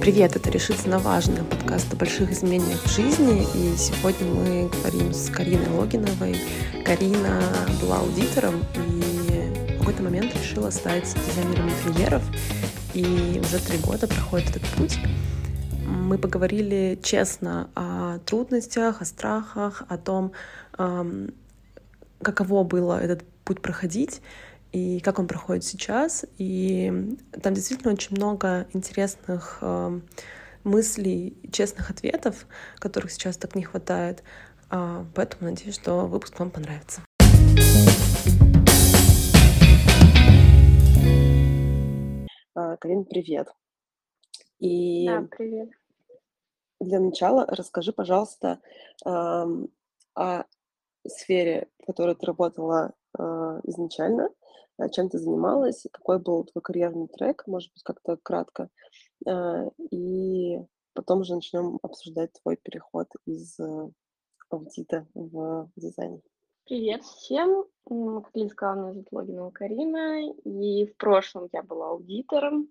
[0.00, 3.42] Привет, это «Решиться на важное» подкаст о больших изменениях в жизни.
[3.42, 6.36] И сегодня мы говорим с Кариной Логиновой.
[6.84, 7.42] Карина
[7.80, 12.22] была аудитором и в какой-то момент решила стать дизайнером интерьеров.
[12.94, 14.98] И уже три года проходит этот путь.
[15.86, 20.32] Мы поговорили честно о трудностях, о страхах, о том,
[22.22, 24.20] каково было этот путь проходить
[24.76, 26.26] и как он проходит сейчас.
[26.36, 26.92] И
[27.42, 30.00] там действительно очень много интересных э,
[30.64, 32.46] мыслей, честных ответов,
[32.78, 34.22] которых сейчас так не хватает.
[34.70, 37.00] Э, поэтому надеюсь, что выпуск вам понравится.
[42.54, 43.48] А, Карин, привет.
[44.58, 45.70] И да, привет.
[46.80, 48.60] Для начала расскажи, пожалуйста,
[49.06, 50.44] э, о
[51.06, 53.22] сфере, в которой ты работала э,
[53.64, 54.28] изначально,
[54.92, 58.68] чем ты занималась, какой был твой карьерный трек, может быть, как-то кратко.
[59.26, 60.60] Э, и
[60.92, 63.90] потом уже начнем обсуждать твой переход из э,
[64.50, 66.20] аудита в дизайн.
[66.66, 67.64] Привет всем!
[67.84, 72.68] Как Лиза сказала, меня зовут Логинова Карина, и в прошлом я была аудитором.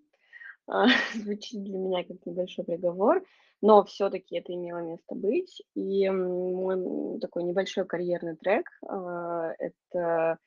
[1.15, 3.23] Звучит для меня как небольшой приговор,
[3.61, 5.63] но все-таки это имело место быть.
[5.75, 9.61] И мой такой небольшой карьерный трек— это
[9.95, 10.37] а,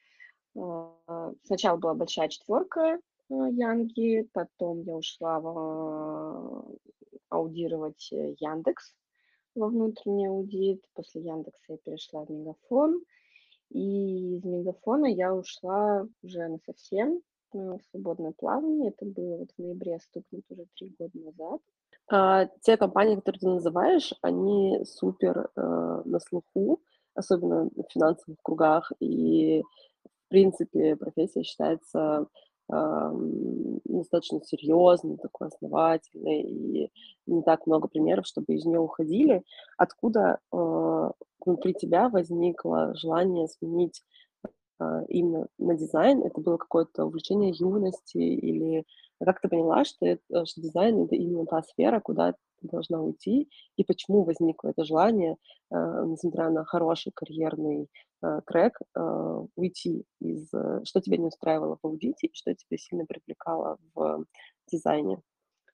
[1.45, 6.65] сначала была большая четверка а, Янги, потом я ушла в, а,
[7.29, 8.95] аудировать э, Яндекс
[9.55, 10.83] во внутренний аудит.
[10.95, 13.03] После Яндекса я перешла в Мегафон.
[13.71, 17.21] И из Мегафона я ушла уже на совсем
[17.91, 18.91] свободное плавание.
[18.91, 21.61] Это было вот в ноябре, стукнет уже три года назад.
[22.11, 26.81] А, те компании, которые ты называешь, они супер э, на слуху,
[27.15, 28.91] особенно в финансовых кругах.
[29.01, 29.63] И
[30.29, 32.27] в принципе, профессия считается
[32.71, 33.13] э,
[33.87, 36.93] достаточно серьезной, такой основательной, и
[37.27, 39.43] не так много примеров, чтобы из нее уходили.
[39.79, 41.11] Откуда э,
[41.47, 44.03] внутри тебя возникло желание сменить
[44.81, 46.23] э, именно на дизайн?
[46.23, 48.85] Это было какое-то увлечение юности или
[49.25, 53.85] как ты поняла, что, это, что дизайн— это именно та сфера, куда должна уйти, и
[53.85, 55.37] почему возникло это желание,
[55.71, 57.89] э, несмотря на хороший карьерный
[58.23, 60.53] э, трек, э, уйти из...
[60.53, 64.25] Э, что тебя не устраивало в аудите и что тебя сильно привлекало в
[64.71, 65.21] дизайне?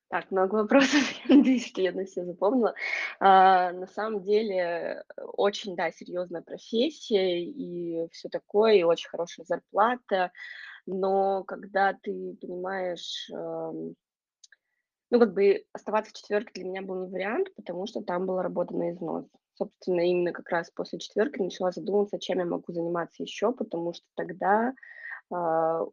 [0.08, 1.00] Так, много вопросов.
[1.66, 2.74] Что я на все запомнила.
[3.18, 10.30] А, на самом деле, очень, да, серьезная профессия и все такое, и очень хорошая зарплата.
[10.86, 13.28] Но когда ты понимаешь,
[15.10, 18.42] ну, как бы оставаться в четверке для меня был не вариант, потому что там была
[18.42, 19.26] работа на износ.
[19.54, 24.04] Собственно, именно как раз после четверки начала задумываться, чем я могу заниматься еще, потому что
[24.16, 24.74] тогда
[25.30, 25.34] э,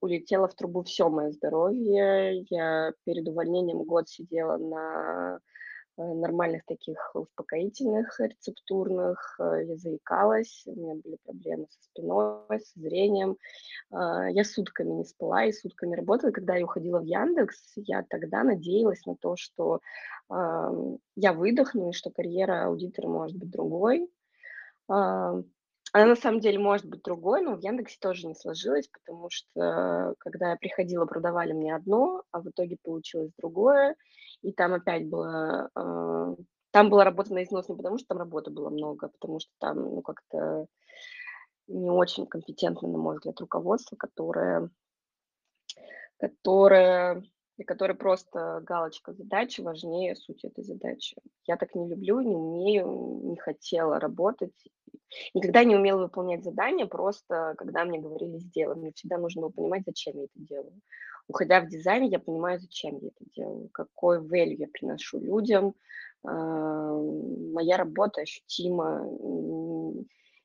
[0.01, 2.41] улетело в трубу все мое здоровье.
[2.49, 5.39] Я перед увольнением год сидела на
[5.97, 13.37] нормальных таких успокоительных рецептурных, э, я заикалась, у меня были проблемы со спиной, со зрением.
[13.91, 16.31] А, я сутками не спала и сутками работала.
[16.31, 19.81] Когда я уходила в Яндекс, я тогда надеялась на то, что
[20.29, 24.09] я выдохну и что карьера аудитора может быть другой.
[24.87, 25.33] А,
[25.93, 30.15] она на самом деле может быть другой, но в Яндексе тоже не сложилось, потому что
[30.19, 33.95] когда я приходила, продавали мне одно, а в итоге получилось другое.
[34.41, 35.69] И там опять было...
[35.75, 36.35] Э,
[36.71, 39.51] там была работа на износ не потому, что там работы было много, а потому что
[39.59, 40.67] там, ну, как-то
[41.67, 44.69] не очень компетентно, на мой взгляд, руководство, которое,
[46.17, 47.23] которое,
[47.57, 51.17] и которое просто галочка задачи важнее сути этой задачи.
[51.45, 54.53] Я так не люблю, не умею, не хотела работать.
[55.33, 58.75] Никогда не умела выполнять задания, просто когда мне говорили «сделай».
[58.75, 60.81] Мне всегда нужно было понимать, зачем я это делаю
[61.31, 65.75] уходя в дизайн, я понимаю, зачем я это делаю, какой value я приношу людям.
[66.23, 69.07] А, моя работа ощутима.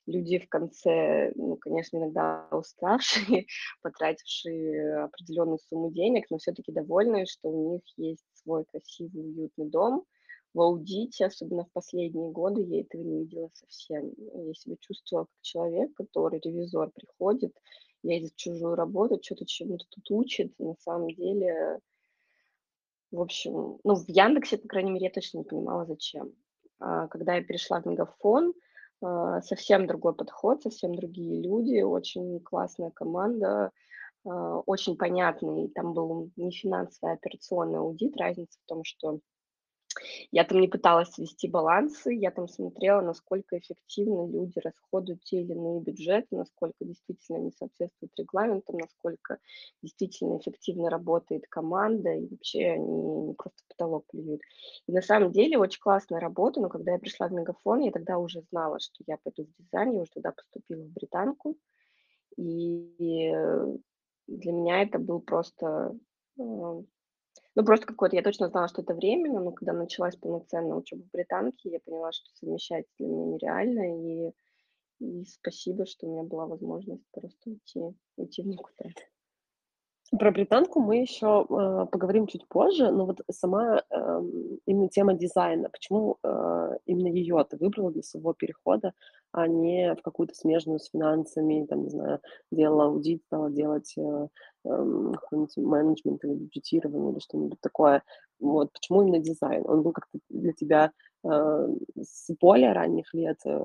[0.07, 3.47] Люди в конце, ну, конечно, иногда уставшие,
[3.83, 10.05] потратившие определенную сумму денег, но все-таки довольные, что у них есть свой красивый, уютный дом.
[10.55, 14.15] В аудите, особенно в последние годы, я этого не видела совсем.
[14.17, 17.53] Я себя чувствовала как человек, который, ревизор, приходит,
[18.03, 20.59] лезет в чужую работу, что-то чему-то тут учит.
[20.59, 21.81] На самом деле,
[23.11, 26.33] в общем, ну, в Яндексе, по крайней мере, я точно не понимала, зачем.
[26.79, 28.55] А когда я перешла в Мегафон,
[29.01, 33.71] совсем другой подход, совсем другие люди, очень классная команда,
[34.25, 35.69] а, очень понятный.
[35.69, 38.17] Там был не финансовый, а операционный аудит.
[38.17, 39.21] Разница в том, что
[40.31, 45.53] Я там не пыталась свести балансы, я там смотрела, насколько эффективно люди расходуют те или
[45.53, 49.39] иные бюджеты, насколько действительно они соответствуют регламентам, насколько
[49.83, 54.43] действительно эффективно работает команда, и вообще они не просто потолок плюют.
[54.87, 58.19] И на самом деле очень классная работа, но когда я пришла в Мегафон, я тогда
[58.19, 61.57] уже знала, что я пойду в дизайн, я уже туда поступила в британку,
[62.37, 63.33] и
[64.27, 65.97] для меня это был просто,
[66.39, 66.83] э,
[67.57, 71.11] ну, просто какой-то, я точно знала, что это временно, но когда началась полноценная учеба в
[71.11, 74.33] британке, я поняла, что совмещать для меня нереально, и,
[75.01, 77.81] и спасибо, что у меня была возможность просто уйти,
[78.17, 78.91] уйти в никуда.
[80.13, 84.21] Про британку мы еще э, поговорим чуть позже, но вот сама э,
[84.65, 88.93] именно тема дизайна, почему э, именно ее ты выбрала для своего перехода,
[89.33, 92.21] а не в какую-то смежную с финансами, там, не знаю,
[92.53, 94.29] делала аудит, стала делать э,
[94.65, 94.69] э,
[95.57, 98.05] менеджмент или бюджетирование или что-нибудь такое.
[98.39, 99.65] Вот, почему именно дизайн?
[99.67, 100.93] Он был как-то для тебя
[101.25, 101.69] э,
[102.01, 103.59] с более ранних лет, э,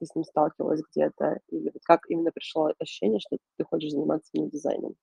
[0.00, 4.30] ты с ним сталкивалась где-то, или вот как именно пришло ощущение, что ты хочешь заниматься
[4.32, 4.96] именно дизайном?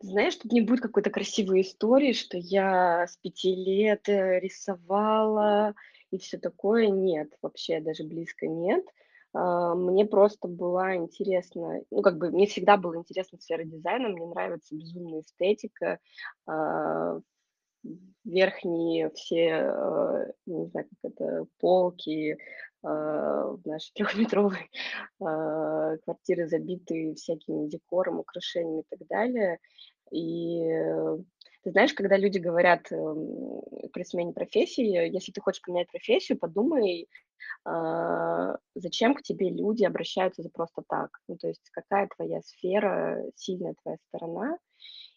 [0.00, 5.74] Знаешь, тут не будет какой-то красивой истории, что я с пяти лет э, рисовала
[6.10, 6.88] и все такое.
[6.88, 8.84] Нет, вообще даже близко нет.
[9.32, 14.26] А, мне просто была интересна, ну, как бы мне всегда была интересна сфера дизайна, мне
[14.26, 15.98] нравится безумная эстетика,
[16.46, 17.20] а,
[18.24, 22.36] верхние все, э, не знаю, как это, полки
[22.88, 24.70] в нашей трехметровой
[25.20, 29.58] э, квартиры забиты всякими декором, украшениями и так далее.
[30.12, 30.60] И
[31.62, 33.60] ты знаешь, когда люди говорят эм,
[33.92, 37.08] при смене профессии, если ты хочешь поменять профессию, подумай,
[38.74, 41.10] зачем к тебе люди обращаются за просто так.
[41.26, 44.58] Ну, то есть какая твоя сфера, сильная твоя сторона,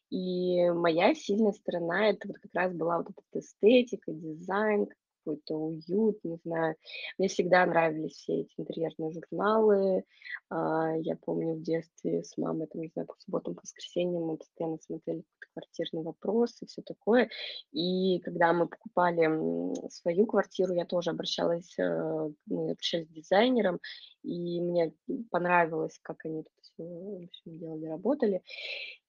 [0.09, 4.87] и моя сильная сторона- это вот как раз была вот эта эстетика, дизайн,
[5.23, 6.75] какой-то уют, не знаю.
[7.17, 10.03] Мне всегда нравились все эти интерьерные журналы.
[10.49, 14.37] А, я помню в детстве с мамой, там, не знаю, по субботам, по воскресеньям мы
[14.37, 15.23] постоянно смотрели
[15.53, 17.29] квартирный вопрос и все такое.
[17.71, 23.79] И когда мы покупали свою квартиру, я тоже обращалась, э, мы обращались к дизайнерам,
[24.23, 24.93] и мне
[25.31, 28.43] понравилось, как они это все, в общем, делали, работали.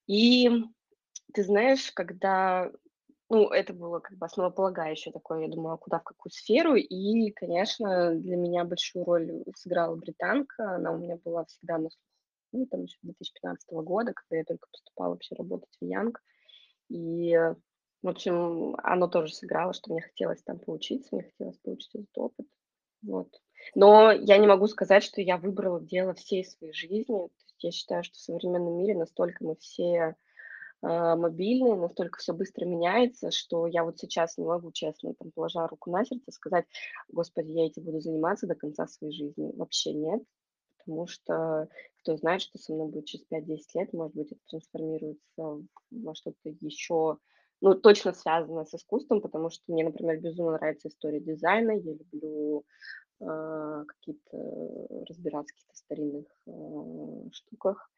[0.07, 0.51] И
[1.33, 2.71] ты знаешь, когда,
[3.31, 8.15] ну, это было как бы основополагающее такое, я думала, куда, в какую сферу, и, конечно,
[8.15, 12.05] для меня большую роль сыграла британка, она у меня была всегда на слуху,
[12.53, 16.21] ну, там еще 2015 года, когда я только поступала вообще работать в Янг,
[16.89, 17.39] и,
[18.03, 22.47] в общем, оно тоже сыграло, что мне хотелось там поучиться, мне хотелось получить этот опыт,
[23.03, 23.29] вот.
[23.75, 27.29] Но я не могу сказать, что я выбрала дело всей своей жизни.
[27.59, 30.17] Я считаю, что в современном мире настолько мы все
[30.83, 35.67] а, мобильные, настолько все быстро меняется, что я вот сейчас не могу, честно, там, положа
[35.67, 36.65] руку на сердце, сказать,
[37.09, 39.53] господи, я этим буду заниматься до конца своей жизни.
[39.57, 40.23] Вообще нет,
[40.79, 41.69] потому что
[42.01, 46.49] кто знает, что со мной будет через 5-10 лет, может быть, это трансформируется во что-то
[46.61, 47.19] еще,
[47.61, 52.65] ну, точно связано с искусством, потому что мне, например, безумно нравится история дизайна, я люблю
[53.21, 57.91] э, какие-то разбираться в каких-то старинных э, штуках,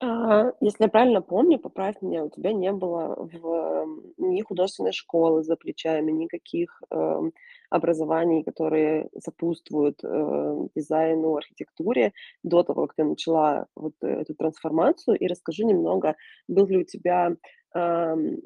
[0.00, 3.86] а, если я правильно помню, поправь меня, у тебя не было в
[4.18, 7.32] ни художественной школы за плечами, никаких, эм,
[7.70, 12.12] образований, которые сопутствуют, э, дизайну, архитектуре
[12.42, 15.18] до того, как ты начала вот эту трансформацию.
[15.18, 16.16] И расскажи немного,
[16.48, 17.36] был ли у тебя,
[17.74, 18.36] ам,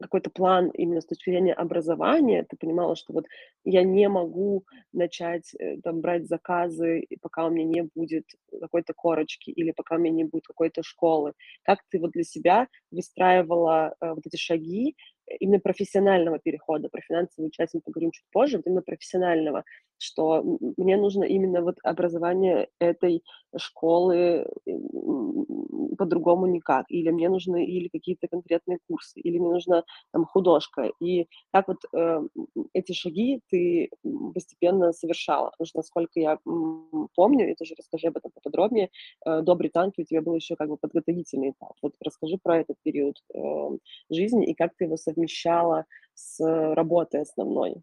[0.00, 3.26] какой-то план именно с точки зрения образования, ты понимала, что вот
[3.64, 8.24] я не могу начать э, там брать заказы, пока у меня не будет
[8.60, 11.32] какой-то корочки или пока у меня не будет какой-то школы.
[11.62, 14.96] Как ты вот для себя выстраивала э, вот эти шаги
[15.40, 16.88] именно профессионального перехода?
[16.88, 19.64] Про финансовую часть мы поговорим чуть позже, вот именно профессионального
[19.98, 20.42] что
[20.76, 23.22] мне нужно именно вот образование этой
[23.56, 24.46] школы
[25.98, 31.26] по-другому никак, или мне нужны или какие-то конкретные курсы, или мне нужна там художка, и
[31.52, 32.20] как вот э,
[32.72, 33.90] эти шаги ты
[34.34, 36.38] постепенно совершала, потому что, насколько я
[37.14, 38.90] помню, и тоже расскажи об этом поподробнее,
[39.26, 42.76] э, до британки у тебя был еще как бы подготовительный этап, вот расскажи про этот
[42.82, 43.38] период э,
[44.10, 46.38] жизни и как ты его совмещала с
[46.74, 47.82] работой основной.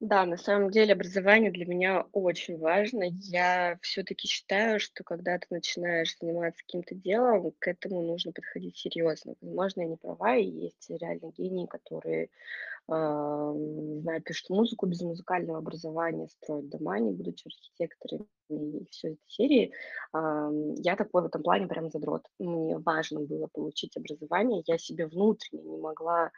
[0.00, 3.04] Да, на самом деле образование для меня очень важно.
[3.20, 9.34] Я все-таки считаю, что когда ты начинаешь заниматься каким-то делом, к этому нужно подходить серьезно.
[9.42, 12.30] Возможно, я не права, и есть реально гении, которые,
[12.88, 19.08] а, не знаю, пишут музыку без музыкального образования, строят дома, не будучи архитекторами и все
[19.10, 19.72] этой серии.
[20.12, 22.24] А, я такой в этом плане прям задрот.
[22.38, 24.62] Мне важно было получить образование.
[24.66, 26.32] Я себе внутренне не могла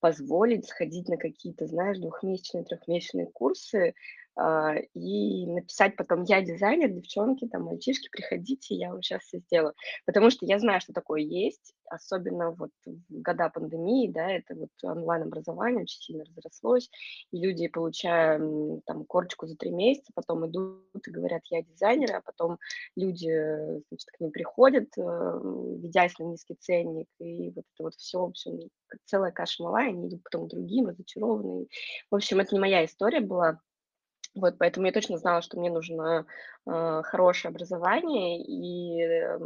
[0.00, 3.94] позволить сходить на какие-то, знаешь, двухмесячные, трехмесячные курсы,
[4.94, 9.74] и написать потом: "Я дизайнер, девчонки, там, мальчишки, приходите, я вам сейчас всё сделаю".
[10.06, 14.70] Потому что я знаю, что такое есть, особенно вот в года пандемии, да, это вот
[14.82, 16.90] онлайн-образование очень сильно разрослось,
[17.32, 18.38] и люди, получая,
[18.86, 22.58] там корочку за 3 месяца, потом идут и говорят: "Я дизайнер", а потом
[22.96, 23.28] люди,
[23.88, 25.02] значит, к ним приходят, э,
[25.82, 28.58] ведясь на низкий ценник, и вот это вот всё, в общем,
[29.06, 31.66] целая каша-малая, они идут потом к другим разочарованные.
[32.10, 33.60] В общем, это не моя история была.
[34.36, 36.26] Вот, поэтому я точно знала, что мне нужно,
[36.66, 39.38] а, хорошее образование, и, э,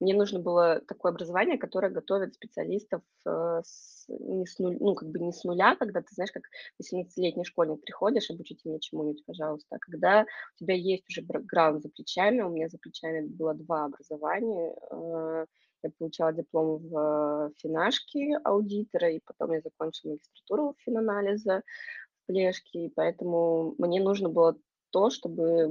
[0.00, 5.10] мне нужно было такое образование, которое готовит специалистов, э, с не с нуль ну, как
[5.10, 6.44] бы не с нуля, когда ты, знаешь, как
[6.78, 9.76] 18-летний школьник приходишь: "Обучите меня чему-нибудь, пожалуйста".
[9.76, 13.84] А когда у тебя есть уже бэкграунд за плечами, у меня за плечами было 2
[13.84, 14.74] образования.
[14.90, 15.44] Э,
[15.82, 21.62] я получала диплом в финашке аудитора, и потом я закончила магистратуру финанализа
[22.30, 24.56] в Плешке, и поэтому мне нужно было
[24.90, 25.68] то, чтобы,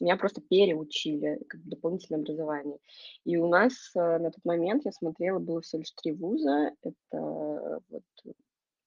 [0.00, 2.78] меня просто переучили, как дополнительное образование.
[3.24, 6.72] И у нас, э, на тот момент, я смотрела, было всего лишь 3 вуза.
[6.82, 8.04] Это вот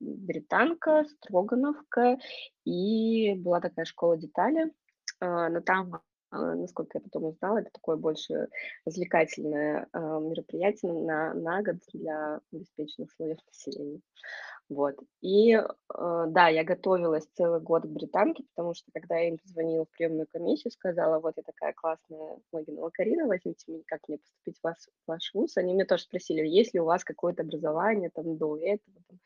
[0.01, 2.19] Британка, Строгановка
[2.65, 4.71] и была такая школа "Детали".
[5.21, 6.01] А, но там,
[6.31, 8.49] а, насколько я потом узнала, это такое больше
[8.85, 14.01] развлекательное, а, мероприятие на на год для обеспеченных слоев населения.
[14.69, 14.95] Вот.
[15.21, 15.63] И, э,
[16.29, 20.27] да, я готовилась целый год к Британке, потому что, когда я им позвонила в приемную
[20.31, 24.77] комиссию, сказала: "Вот я такая классная Логинова Карина, возьмите меня, как мне поступить в вас
[24.87, 28.57] в ваш вуз?" Они меня тоже спросили: "Есть ли у вас какое-то образование там до
[28.57, 29.19] этого, там,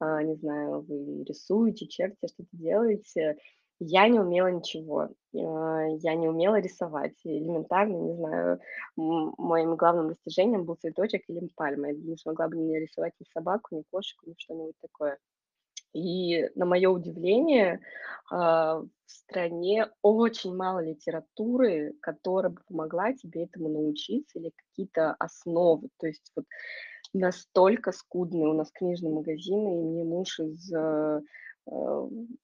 [0.00, 3.36] а, не знаю, вы рисуете, чертите, что-то делаете?"
[3.80, 5.08] Я не умела ничего.
[5.36, 7.14] А, я не умела рисовать.
[7.24, 8.60] Элементарно, не знаю,
[8.96, 11.88] моим главным достижением был цветочек или пальма.
[11.88, 15.18] Я не смогла бы ни нарисовать ни собаку, ни кошечку, ни что-нибудь такое.
[15.94, 17.80] И, на моё удивление,
[18.30, 25.88] а, в стране очень мало литературы, которая бы помогла тебе этому научиться, или какие-то основы.
[25.98, 26.46] То есть вот
[27.14, 31.22] настолько скудные у нас книжные магазины, и мне муж из, э,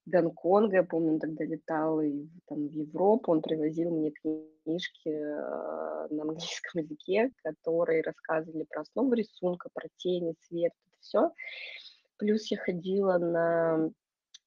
[0.06, 6.06] Гонконга, я помню, он тогда летал и там в Европу, он привозил мне книжки, а,
[6.10, 6.34] на английском
[6.82, 11.32] языке, которые рассказывали про основы рисунка, про тени, цвет, это всё.
[12.18, 13.90] Плюс я ходила на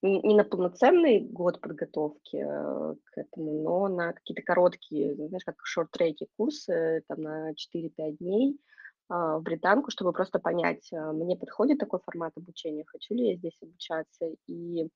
[0.03, 6.27] не на полноценный год подготовки, э, к этому, но на какие-то короткие, знаешь, как шорт-треки
[6.37, 8.59] курсы, там на 4-5 дней,
[9.09, 13.57] в Британку, чтобы просто понять, а, мне подходит такой формат обучения, хочу ли я здесь
[13.61, 14.29] обучаться.
[14.47, 14.89] И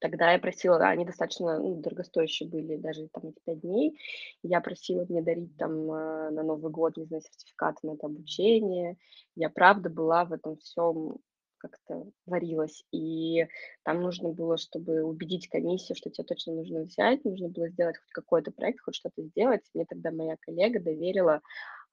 [0.00, 3.98] тогда я просила, они достаточно, ну, дорогостоящие были, даже там эти 5 дней.
[4.42, 8.96] Я просила мне дарить там, а, на Новый год, не знаю, сертификаты на это обучение.
[9.36, 11.18] Я правда была в этом всём,
[11.58, 13.46] как-то варилась, и
[13.84, 18.12] там нужно было, чтобы убедить комиссию, что тя точно нужно взять, нужно было сделать хоть
[18.12, 19.62] какой-то проект, хоть что-то сделать.
[19.74, 21.40] Мне тогда моя коллега доверила,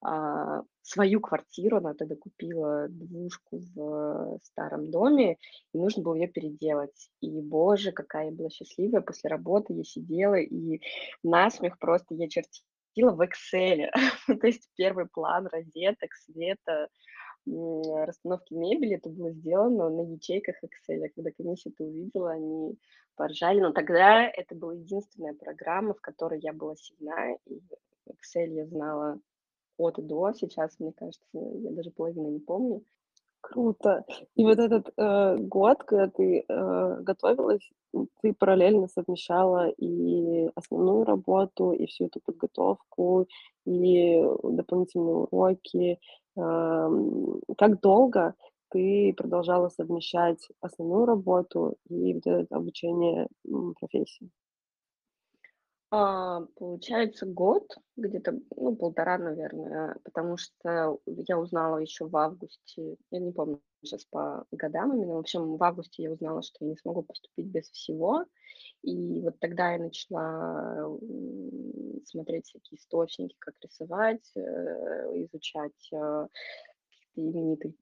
[0.05, 1.77] а, свою квартиру.
[1.77, 5.37] Она тогда купила двушку в старом доме,
[5.73, 7.09] и нужно было её переделать.
[7.21, 9.01] И, боже, какая я была счастливая!
[9.01, 10.81] После работы я сидела и
[11.23, 13.91] насмех просто я чертила в "Экселе".
[14.41, 16.89] То есть первый план розеток, света,
[17.47, 21.09] расстановки мебели- это было сделано на ячейках "Экселя".
[21.15, 22.77] Когда комиссия это увидела, они
[23.17, 23.61] поржали.
[23.61, 27.61] Но тогда это была единственная программа, в которой я была сильна, и
[28.07, 29.19] "Эксель" я знала
[29.77, 30.31] от до.
[30.33, 32.83] Сейчас, мне кажется, я даже половины не помню.
[33.41, 34.05] Круто.
[34.35, 37.69] И вот этот, э, год, когда ты, э, готовилась,
[38.21, 43.27] ты параллельно совмещала и основную работу, и всю эту подготовку,
[43.65, 45.99] и дополнительные уроки.
[46.37, 48.35] Ам, как долго
[48.71, 53.27] ты продолжала совмещать основную работу и вот это обучение,
[53.79, 54.29] профессии?
[55.97, 63.19] А, получается, год, где-то, ну, 1,5, наверное, потому что я узнала ещё в августе, я
[63.19, 66.75] не помню щас по годам именно, в общем, в августе я узнала, что я не
[66.75, 68.25] смогу поступить без всего.
[68.83, 70.97] И вот тогда я начала,
[72.05, 74.41] смотреть всякие источники, как рисовать, э,
[75.25, 76.29] изучать, каких-то
[77.17, 77.73] именитых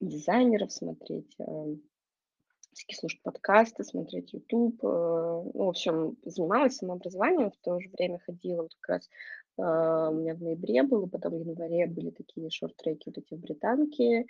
[0.00, 1.82] дизайнеров, смотреть, ам,
[2.72, 4.76] всякие слушать подкасты, смотреть "Ютуб".
[4.84, 4.88] Э,
[5.54, 9.10] ну, в общем, занималась самообразованием, в то же время ходила вот как раз,
[9.58, 13.40] а, у меня в ноябре было, потом в январе были такие шорт-треки вот эти в
[13.40, 14.26] Британке.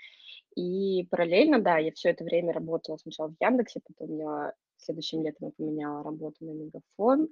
[0.57, 5.53] И параллельно, да, я всё это время работала сначала в "Яндексе", потом я следующим летом
[5.53, 7.29] поменяла работу на "Мегафон".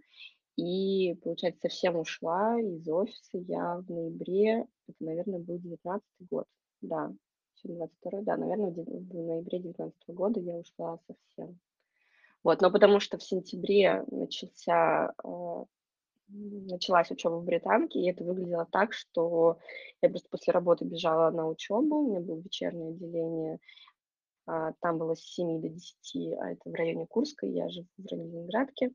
[0.57, 6.47] И, получается, совсем ушла из офиса я в ноябре, это, наверно, был 19 год.
[6.83, 7.13] Да,
[7.69, 11.59] 22 да, наверное, в, ноябре 2019 года я ушла совсем.
[12.43, 15.65] Вот, но потому что в сентябре начался, э,
[16.29, 19.59] началась учеба в британке, и это выглядело так, что
[20.01, 23.59] я просто после работы бежала на учебу, у меня было вечернее отделение,
[24.47, 28.07] а, там было с 7 до 10, а это в районе Курска, я живу в
[28.11, 28.91] районе Ленинградке.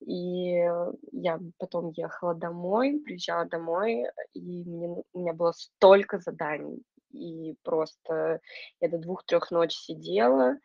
[0.00, 0.64] И
[1.12, 6.82] я потом ехала домой, приезжала домой, и мне, у меня было столько заданий.
[7.16, 8.40] И просто
[8.80, 10.58] я до двух-трех ночи сидела,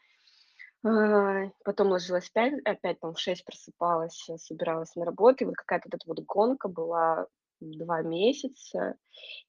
[0.83, 5.87] а, потом ложилась спать, опять там в 6 просыпалась, собиралась на работу, и вот какая-то
[5.87, 7.27] вот эта вот гонка была
[7.59, 8.95] два месяца,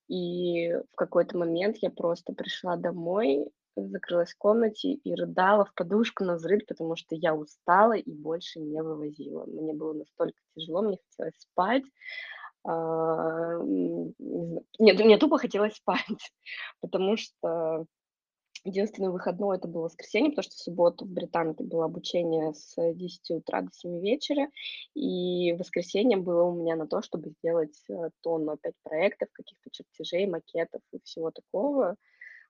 [0.09, 6.25] и в какой-то момент я просто пришла домой, закрылась в комнате и рыдала в подушку
[6.25, 9.47] на взрыв, потому что я устала и больше не вывозила.
[9.47, 11.85] Мне было настолько тяжело, мне хотелось спать.
[12.65, 16.07] А, нет, мне тупо хотелось спать,
[16.81, 17.87] потому что
[18.65, 23.31] единственный выходной это было воскресенье, потому что в субботу в Британке было обучение с 10
[23.33, 24.49] утра до 7 вечера,
[24.95, 30.27] и воскресенье было у меня на то, чтобы сделать э, тонну опять проектов, каких-то чертежей,
[30.27, 31.97] макетов и всего такого.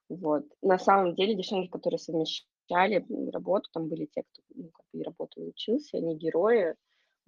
[0.09, 0.45] Вот.
[0.61, 5.43] На самом деле девчонки, которые совмещали работу, там были те, кто ну, как и работал,
[5.43, 6.75] и учился, они герои.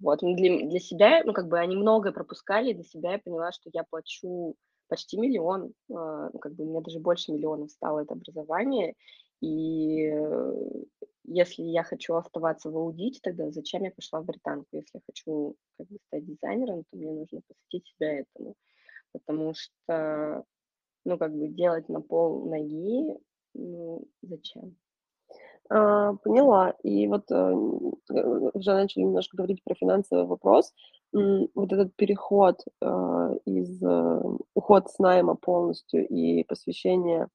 [0.00, 0.22] Вот.
[0.22, 3.70] Но для, для себя, ну, как бы они многое пропускали, для себя я поняла, что
[3.72, 4.54] я плачу
[4.88, 8.94] почти миллион, э, ну, как бы у меня даже больше миллионов стало это образование,
[9.40, 10.52] и э,
[11.24, 14.68] если я хочу оставаться в аудите, тогда зачем я пошла в британку?
[14.72, 18.54] Если я хочу как бы, стать дизайнером, то мне нужно посвятить себя этому,
[19.12, 20.44] потому что
[21.04, 23.16] ну, как бы делать на пол ноги,
[23.54, 24.76] ну, зачем?
[25.68, 26.74] А, поняла.
[26.82, 30.72] И вот э, уже начали немножко говорить про финансовый вопрос.
[31.12, 32.86] Вот этот переход э,
[33.46, 34.22] из э,
[34.54, 37.28] уход с найма полностью и посвящение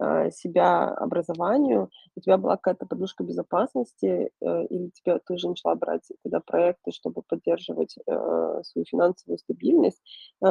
[0.00, 5.74] э, себя образованию, у тебя была какая-то подушка безопасности, э, или тебе ты уже начала
[5.74, 10.02] брать тогда проекты, чтобы поддерживать э, свою финансовую стабильность,
[10.44, 10.46] э,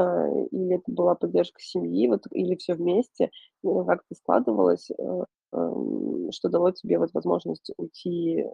[0.51, 3.29] или это была поддержка семьи, вот, или все вместе,
[3.63, 5.23] как это складывалось, э, э,
[6.31, 8.45] что дало тебе вот возможность уйти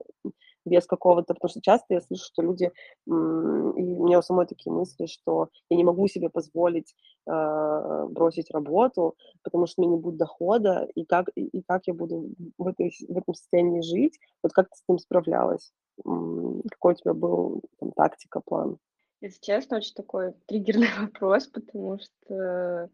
[0.65, 4.71] без какого-то, потому что часто я слышу, что люди, и у меня у самой такие
[4.71, 6.93] мысли, что я не могу себе позволить
[7.25, 11.88] э, бросить работу, потому что у меня не будет дохода, и как, и, и как
[11.88, 15.71] я буду в, этой, в этом состоянии жить, вот как ты с этим справлялась?
[16.03, 18.77] Какой у тебя был там, тактика, план?
[19.21, 22.89] Если честно, очень такой триггерный вопрос, потому что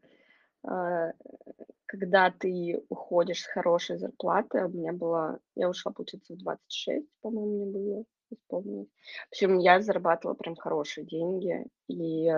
[1.86, 7.08] когда ты уходишь с хорошей зарплаты, а у меня была, я ушла, получается, в 26,
[7.22, 8.88] по-моему, мне было исполнилось.
[9.30, 12.32] В общем, я зарабатывала прям хорошие деньги, и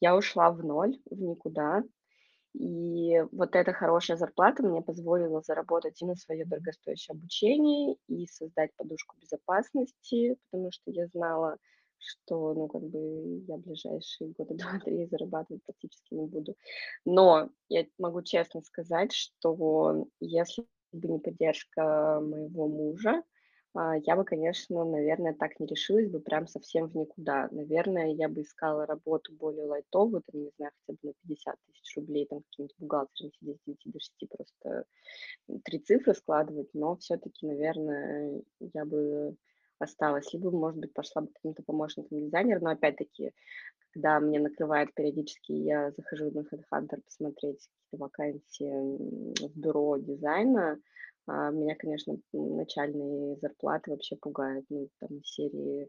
[0.00, 1.82] я ушла в ноль, в никуда.
[2.54, 8.74] И вот эта хорошая зарплата мне позволила заработать и на свое дорогостоящее обучение, и создать
[8.76, 11.58] подушку безопасности, потому что я знала,
[11.98, 14.54] что, ну, как бы я ближайшие года
[14.84, 16.56] два-три зарабатывать практически не буду.
[17.04, 23.22] Но я могу честно сказать, что если бы не поддержка моего мужа,
[23.78, 27.48] а, я бы, конечно, наверное, так не решилась бы прям совсем в никуда.
[27.50, 31.96] Наверное, я бы искала работу более лайтовую, там, не знаю, хотя бы на 50 тысяч
[31.96, 34.84] рублей, там, каким-то бухгалтером сидеть с 9 до 6, просто
[35.64, 39.36] три цифры складывать, но все-таки, наверное, я бы
[39.78, 43.32] осталась, либо, может быть, пошла бы каким-то помощником дизайнера, но опять-таки,
[43.92, 50.78] когда мне накрывает периодически, я захожу на HeadHunter посмотреть какие-то вакансии в бюро дизайна,
[51.26, 55.88] а, меня, конечно, начальные зарплаты вообще пугают, ну, там, серии,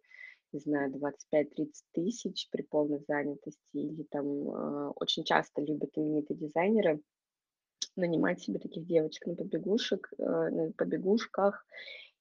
[0.52, 7.02] не знаю, 25-30 тысяч при полной занятости, или там э, очень часто любят именитые дизайнеры
[7.95, 11.65] нанимать себе таких девочек на побегушек, э, на побегушках,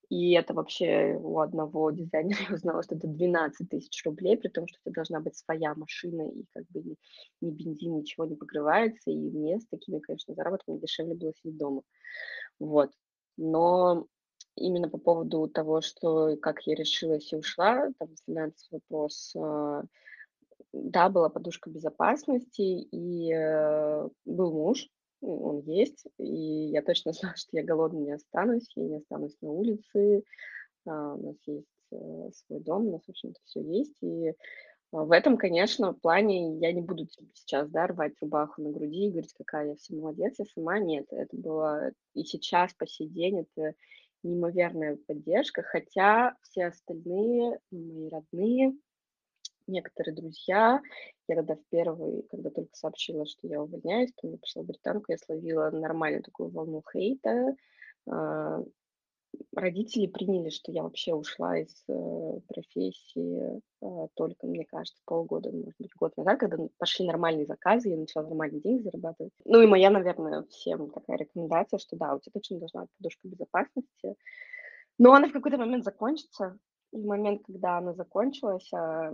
[0.09, 4.67] и это вообще у одного дизайнера я узнала, что это 12 тысяч рублей, при том,
[4.69, 6.97] что это должна быть своя машина, и как бы
[7.41, 11.83] ни, бензин, ничего не покрывается, и мне с такими, конечно, заработками дешевле было сидеть дома.
[12.61, 12.93] Вот.
[13.37, 14.07] Но
[14.55, 19.83] именно по поводу того, что как я решилась и ушла, там финансовый вопрос, а,
[20.73, 24.89] да, была подушка безопасности, и э, был муж,
[25.21, 29.51] он есть, и я точно знаю, что я голодной не останусь, я не останусь на
[29.51, 30.23] улице,
[30.87, 34.35] а, у нас есть э, свой дом, у нас, в общем-то, все есть, и
[34.93, 39.11] а, в этом, конечно, плане я не буду сейчас, да, рвать рубаху на груди и
[39.11, 43.41] говорить, какая я вся молодец, я сама нет, это было и сейчас, по сей день,
[43.41, 43.75] это
[44.23, 48.75] неимоверная поддержка, хотя все остальные, мои родные,
[49.67, 50.81] некоторые друзья.
[51.29, 55.13] Я тогда в первый, когда только сообщила, что я увольняюсь, то я пошла в британку,
[55.13, 57.57] я словила нормальную такую волну хейта.
[58.09, 58.63] А,
[59.55, 65.75] родители приняли, что я вообще ушла из э, профессии э, только, мне кажется, полгода, может
[65.79, 69.33] быть, год назад, когда пошли нормальные заказы, я начала нормальные деньги зарабатывать.
[69.45, 73.29] Ну и моя, наверное, всем такая рекомендация, что да, у тебя точно должна быть подушка
[73.29, 74.15] безопасности,
[74.99, 76.59] но она в какой-то момент закончится,
[76.97, 79.13] и в момент, когда она закончилась, а,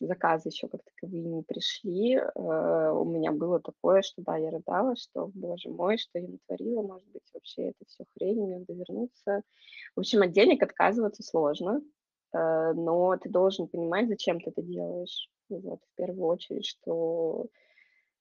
[0.00, 4.96] заказы еще как таковые не пришли, э, у меня было такое, что да, я рыдала,
[4.96, 9.42] что, боже мой, что я натворила, может быть, вообще это все хрень, мне надо вернуться.
[9.94, 11.82] В общем, от денег отказываться сложно,
[12.32, 15.28] э, но ты должен понимать, зачем ты это делаешь.
[15.50, 17.46] Вот, в первую очередь, что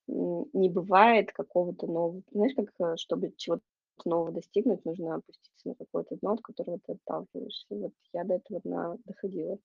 [0.07, 3.63] не бывает какого-то нового, знаешь, как, э, чтобы чего-то
[4.05, 7.65] нового достигнуть, нужно опуститься на какое-то дно, от которого ты отталкиваешься.
[7.71, 9.57] И вот я до этого дна доходила.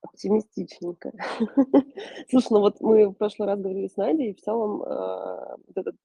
[0.00, 1.12] Оптимистичненько.
[2.30, 5.76] Слушай, ну вот мы в прошлый раз говорили с Надей, и в целом э, вот
[5.76, 5.96] этот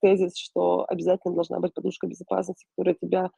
[0.00, 3.30] тезис, что обязательно должна быть подушка безопасности, которая тебя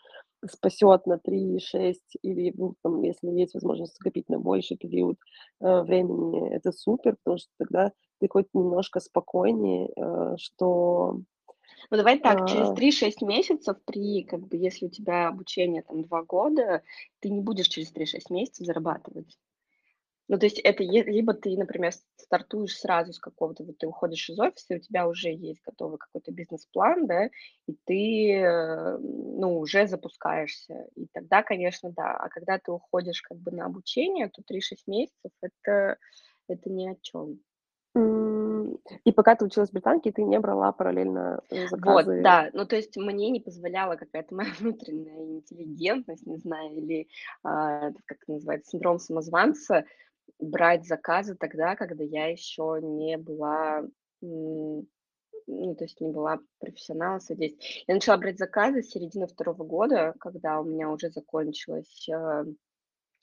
[0.50, 5.16] спасет на 3, 6 или, ну, там, если есть возможность скопить на больший период
[5.61, 11.20] э, времени, это супер, потому что тогда ты хоть немножко спокойнее, э, что
[11.90, 13.25] ну, давай так, через 3-6 а.
[13.25, 16.83] месяцев при, как бы, если у тебя обучение там 2 года,
[17.20, 19.38] ты не будешь через 3-6 месяцев зарабатывать.
[20.27, 24.38] Ну, то есть это либо ты, например, стартуешь сразу с какого-то, вот ты уходишь из
[24.38, 27.29] офиса, и у тебя уже есть готовый какой-то бизнес-план, да,
[27.66, 30.88] и ты, э, ну, уже запускаешься.
[30.97, 32.16] И тогда, конечно, да.
[32.16, 35.99] А когда ты уходишь как бы на обучение, то 3-6 месяцев это,
[36.49, 37.40] это ни о чем.
[37.94, 42.50] И пока ты училась в британке, ты не брала параллельно э, Вот, да.
[42.52, 47.09] Ну, то есть мне не позволяла какая-то моя внутренняя интеллигентность, не знаю, или,
[47.42, 49.85] а, как это называется, синдром самозванца,
[50.40, 53.85] брать заказы тогда, когда я еще не была,
[54.20, 54.87] ну,
[55.46, 57.85] то есть не была профессионалом здесь.
[57.87, 62.09] Я начала брать заказы с середины второго года, когда у меня уже закончилась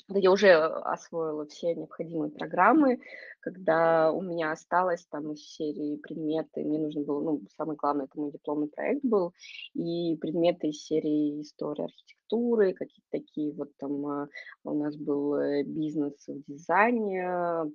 [0.02, 3.00] а, когда я уже освоила все необходимые программы,
[3.40, 8.20] когда у меня осталось там из серии предметы, мне нужно было, ну, самое главное, это
[8.20, 9.34] мой дипломный проект был,
[9.74, 14.28] и предметы из серии истории архитектуры, какие-то такие вот там а,
[14.64, 17.72] у нас был э, бизнес в дизайне,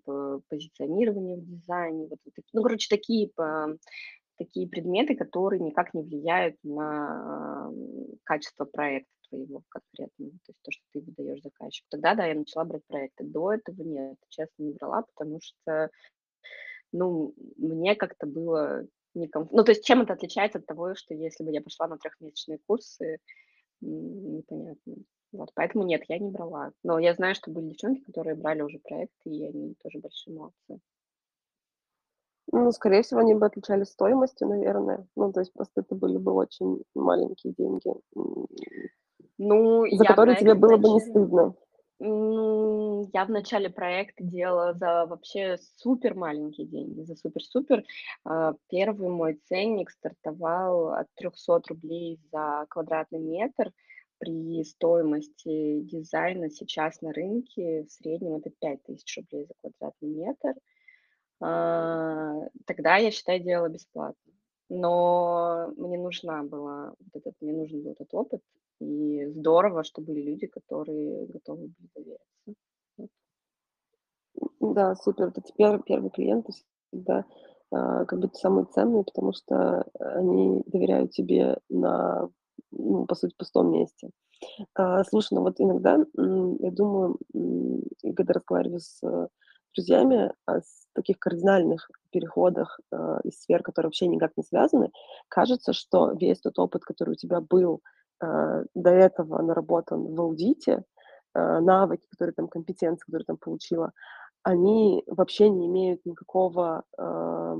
[0.48, 3.30] позиционирование в дизайне, вот, вот ну, короче, такие
[4.38, 7.70] такие предметы, которые никак не влияют на
[8.24, 11.86] качество проекта твоего конкретного, то есть то, что ты выдаешь заказчику.
[11.90, 13.24] Тогда, да, я начала брать проекты.
[13.24, 15.90] До этого нет, честно, не брала, потому что,
[16.92, 19.58] ну, мне как-то было некомфортно.
[19.58, 22.58] Ну, то есть чем это отличается от того, что если бы я пошла на трехмесячные
[22.66, 23.18] курсы,
[23.80, 24.96] непонятно.
[25.32, 26.72] Вот, поэтому нет, я не брала.
[26.82, 30.80] Но я знаю, что были девчонки, которые брали уже проекты, и они тоже большие молодцы.
[32.52, 35.06] Ну, скорее всего, они бы отличались стоимостью, наверное.
[35.16, 37.92] Ну, то есть просто это были бы очень маленькие деньги.
[39.38, 41.54] Ну, за я которые тебе было бы не стыдно.
[41.98, 47.84] Я в начале проекта делала за вообще супер маленькие деньги, за супер-супер.
[48.24, 53.72] А, первый мой ценник стартовал от 300 рублей за квадратный метр.
[54.18, 60.54] При стоимости дизайна сейчас на рынке в среднем это 5000 рублей за квадратный метр.
[61.40, 62.34] А,
[62.66, 64.32] тогда, я считаю, делала бесплатно.
[64.68, 68.42] Но мне нужна была вот этот, мне нужен был этот опыт,
[68.80, 73.10] и здорово, что были люди, которые готовы были довериться.
[74.60, 75.28] Да, супер.
[75.28, 76.46] Это теперь первый клиент
[76.90, 77.24] всегда
[77.70, 82.28] а, как будто самые ценные, потому что они доверяют тебе на,
[82.70, 84.10] ну, по сути, пустом месте.
[84.74, 87.18] А, слушай, ну вот иногда, я думаю,
[88.14, 89.00] когда разговариваю с
[89.74, 90.60] друзьями о
[90.94, 94.90] таких кардинальных переходах э, из сфер, которые вообще никак не связаны,
[95.28, 100.84] кажется, что весь тот опыт, который у тебя был э, до этого наработан в аудите,
[101.34, 103.92] э, навыки, которые там, компетенции, которые там получила,
[104.42, 107.56] они вообще не имеют никакого э,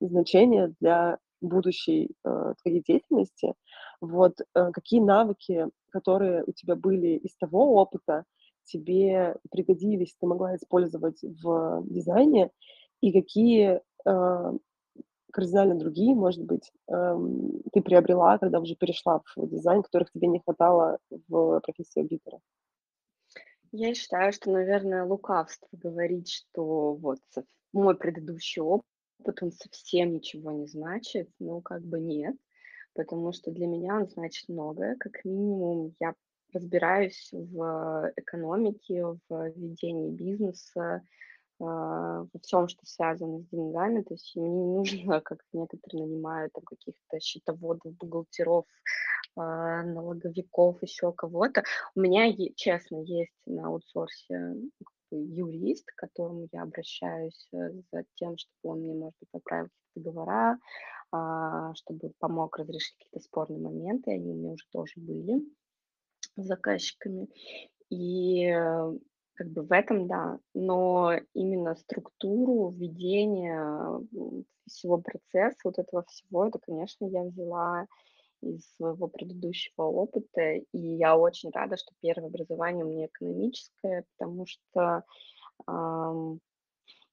[0.00, 3.54] значения для будущей э, твоей деятельности.
[4.00, 8.24] Вот э, какие навыки, которые у тебя были из того опыта,
[8.64, 12.50] тебе пригодились, ты могла использовать в дизайне,
[13.00, 14.52] и какие э,
[15.32, 17.16] кардинально другие, может быть, э,
[17.72, 22.38] ты приобрела, когда уже перешла в дизайн, которых тебе не хватало в профессии аудитора?
[23.72, 27.20] Я считаю, что, наверное, лукавство говорить, что вот
[27.72, 28.84] мой предыдущий опыт,
[29.40, 31.30] он совсем ничего не значит.
[31.38, 32.36] Ну, как бы нет,
[32.94, 34.96] потому что для меня он значит многое.
[34.96, 36.14] Как минимум, я
[36.52, 41.02] разбираюсь в экономике, в ведении бизнеса,
[41.62, 44.02] во всем, что связано с деньгами.
[44.02, 48.66] То есть мне не нужно, как некоторые нанимают, там каких-то счетоводов, бухгалтеров,
[49.36, 51.62] а, налоговиков, еще кого-то.
[51.94, 54.54] У меня, честно, есть на аутсорсе
[55.10, 60.58] юрист, к которому я обращаюсь э, за тем, чтобы он мне, может быть, поправил договора,
[61.10, 64.12] а, чтобы помог разрешить какие-то спорные моменты.
[64.12, 65.42] Они у меня уже тоже были
[66.36, 67.28] с заказчиками.
[67.90, 68.92] И э,
[69.34, 74.00] как бы в этом, да, но именно структуру, введение
[74.66, 77.86] всего процесса, вот этого всего, это, конечно, я взяла
[78.42, 84.46] из своего предыдущего опыта, и я очень рада, что первое образование у меня экономическое, потому
[84.46, 85.04] что
[85.66, 86.40] ам,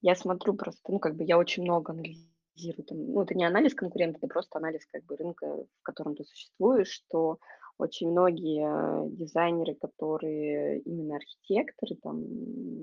[0.01, 3.73] я смотрю просто, ну, как бы я очень много анализирую, там, ну, это не анализ
[3.75, 7.38] конкурента, это просто анализ как бы рынка, в котором ты существуешь, что
[7.79, 12.23] очень многие дизайнеры, которые именно архитекторы, там,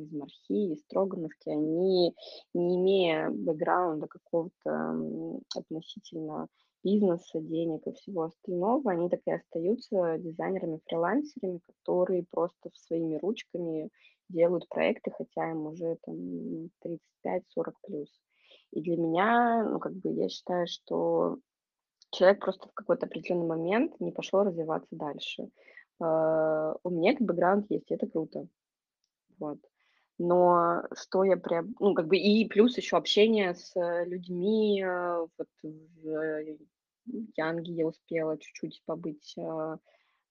[0.02, 2.14] из Мархи, из Строгановки, они,
[2.54, 6.48] не имея бэкграунда какого-то относительно
[6.82, 13.90] бизнеса, денег и всего остального, они так и остаются дизайнерами-фрилансерами, которые просто своими ручками
[14.28, 16.70] делают проекты, хотя им уже там
[17.24, 18.09] 35-40 плюс.
[18.72, 21.38] И для меня, ну, как бы, я считаю, что
[22.11, 25.49] человек просто в какой-то определенный момент не пошел развиваться дальше.
[26.03, 28.47] Uh, у меня этот бэкграунд есть, и это круто.
[29.38, 29.59] Вот.
[30.19, 33.73] Но что я прям, ну, как бы, и плюс еще общение с
[34.07, 36.57] людьми, э, вот в
[37.37, 39.81] Янге я успела чуть-чуть побыть, как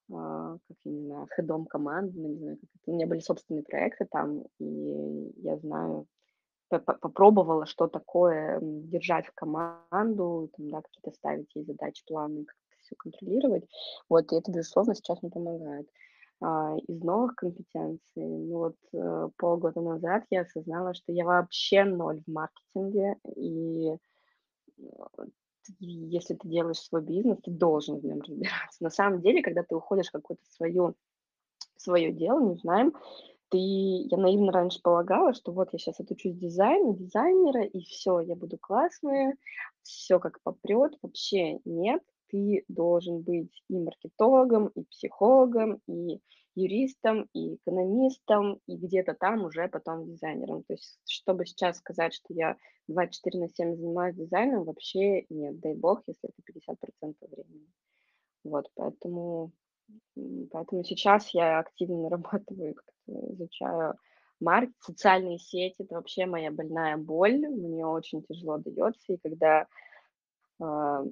[0.09, 2.91] я не знаю, хедом команды, ну, не знаю, как это.
[2.91, 6.07] У меня были собственные проекты там, и я знаю,
[6.69, 12.95] попробовала, что такое держать в команду, там, да, какие-то ставить ей задачи, планы, как-то все
[12.95, 13.65] контролировать.
[14.09, 15.87] Вот, и это, безусловно, сейчас мне помогает.
[16.41, 22.21] А, из новых компетенций, ну вот э, полгода назад я осознала, что я вообще ноль
[22.27, 23.95] в маркетинге, и
[24.77, 24.83] э,
[25.79, 28.83] если ты делаешь свой бизнес, ты должен в нем разбираться.
[28.83, 30.93] На самом деле, когда ты уходишь в какое-то свое,
[31.77, 32.93] свое дело, не знаем,
[33.55, 38.35] ты, я наивно раньше полагала, что вот я сейчас отучусь дизайну, дизайнера, и все, я
[38.35, 39.37] буду классная,
[39.81, 40.97] все как попрет.
[41.01, 46.19] Вообще нет, ты должен быть и маркетологом, и психологом, и
[46.55, 50.63] юристом, и экономистом, и где-то там уже потом дизайнером.
[50.63, 52.57] То есть, чтобы сейчас сказать, что я
[52.89, 55.59] 24 на 7 занимаюсь дизайном, вообще нет.
[55.61, 57.67] Дай бог, если это 50% времени.
[58.43, 59.53] Вот, поэтому,
[60.51, 62.75] поэтому сейчас я активно нарабатываю,
[63.07, 63.95] изучаю
[64.39, 69.65] маркет, социальные сети, это вообще моя больная боль, мне очень тяжело дается, и когда
[70.59, 71.03] а,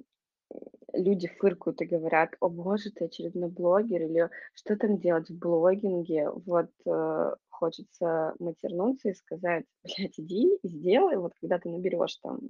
[0.92, 6.30] люди фыркают и говорят, о боже, ты очередной блогер, или что там делать в блогинге,
[6.30, 12.38] вот э, хочется матернуться и сказать, блядь, иди и сделай, вот когда ты наберешь там
[12.38, 12.48] э,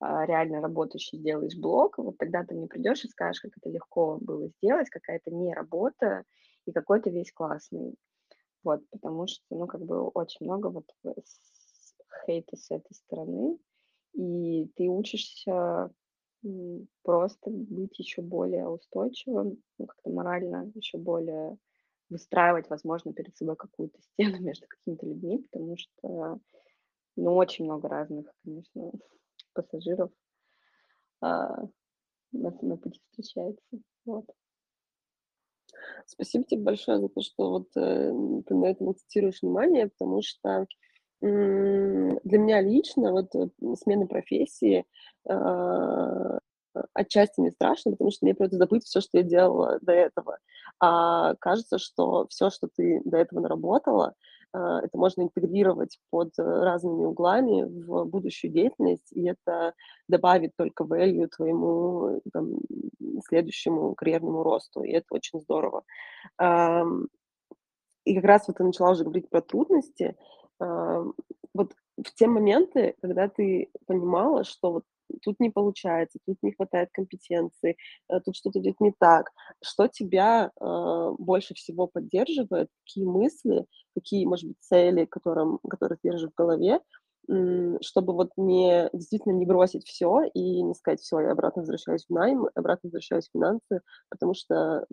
[0.00, 4.48] реально работающий, сделаешь блог, вот тогда ты мне придешь и скажешь, как это легко было
[4.48, 6.24] сделать, какая-то не работа,
[6.66, 7.94] и какой то весь классный.
[8.62, 10.84] Вот, потому что, ну, как бы очень много вот
[12.26, 13.58] хейта с этой стороны,
[14.14, 15.90] и ты учишься
[17.02, 21.58] просто быть еще более устойчивым, ну, как-то морально еще более
[22.08, 26.40] выстраивать, возможно, перед собой какую-то стену между какими-то людьми, потому что,
[27.16, 28.92] ну, очень много разных, конечно,
[29.52, 30.10] пассажиров
[31.20, 31.62] а,
[32.32, 33.62] на, на пути встречается.
[34.04, 34.26] Вот.
[36.06, 38.12] Спасибо тебе большое за то, что вот э,
[38.46, 40.66] ты на этом акцентируешь внимание, потому что
[41.22, 44.86] для меня лично вот э, смена профессии
[45.28, 46.38] а,
[46.94, 50.38] отчасти не страшно, потому что мне придется забыть все, что я делала до этого.
[50.78, 54.14] А кажется, что все, что ты до этого наработала,
[54.52, 59.74] это можно интегрировать под разными углами в будущую деятельность, и это
[60.08, 62.58] добавит только value твоему там,
[63.26, 65.84] следующему карьерному росту, и это очень здорово.
[68.04, 70.16] И как раз вот ты начала уже говорить про трудности,
[70.58, 74.84] вот в те моменты, когда ты понимала, что вот
[75.22, 77.76] тут не получается, тут не хватает компетенции,
[78.08, 79.30] э, тут что-то идет не так,
[79.62, 86.10] что тебя э, больше всего поддерживает, какие мысли, какие, может быть, цели, которым, которые ты
[86.10, 86.80] держишь в голове,
[87.80, 92.10] чтобы вот не действительно не бросить все и не сказать, все, я обратно возвращаюсь в
[92.12, 94.84] найм, обратно возвращаюсь в финансы, потому что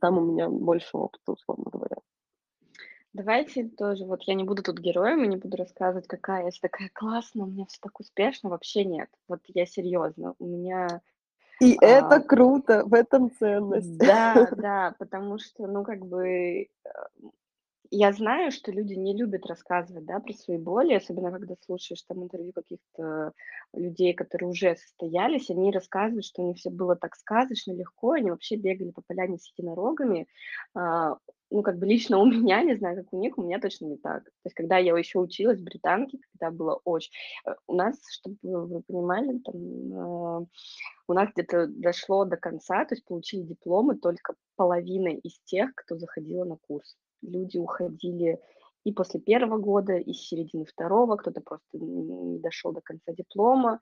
[0.00, 1.96] там у меня больше опыта, условно говоря.
[3.16, 6.90] Давайте тоже, вот я не буду тут героем и не буду рассказывать, какая я такая
[6.92, 9.08] классная, у меня все так успешно, вообще нет.
[9.26, 11.00] Вот я серьезно, у меня...
[11.62, 13.96] И а, это круто, в этом ценность.
[13.96, 16.66] Да, да, потому что, ну, как бы, э,
[17.90, 22.22] Я знаю, что люди не любят рассказывать, да, про свои боли, особенно когда слушаешь там
[22.22, 23.32] интервью каких-то
[23.72, 28.30] людей, которые уже состоялись, они рассказывают, что у них все было так сказочно, легко, они
[28.30, 30.26] вообще бегали по поляне с единорогами.
[31.50, 33.96] Ну, как бы лично у меня, не знаю, как у них, у меня точно не
[33.96, 34.24] так.
[34.24, 37.12] То есть, когда я еще училась в британке, когда было очень...
[37.46, 40.46] э, У нас, чтобы вы понимали, там, а,
[41.08, 45.96] у нас где-то дошло до конца, то есть получили дипломы только половина из тех, кто
[45.96, 48.40] заходила на курс люди уходили
[48.86, 53.80] и после первого года, и с середины второго, кто-то просто не дошел до конца диплома,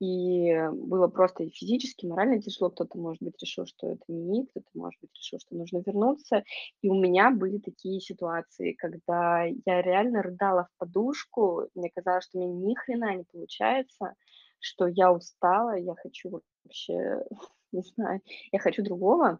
[0.00, 5.00] и было просто физически, морально тяжело, кто-то, может быть, решил, что это не кто-то, может
[5.00, 6.42] быть, решил, что нужно вернуться,
[6.82, 12.38] и у меня были такие ситуации, когда я реально рыдала в подушку, мне казалось, что
[12.38, 14.14] мне ни хрена не получается,
[14.58, 17.24] что я устала, я хочу вообще,
[17.70, 19.38] не знаю, я хочу другого,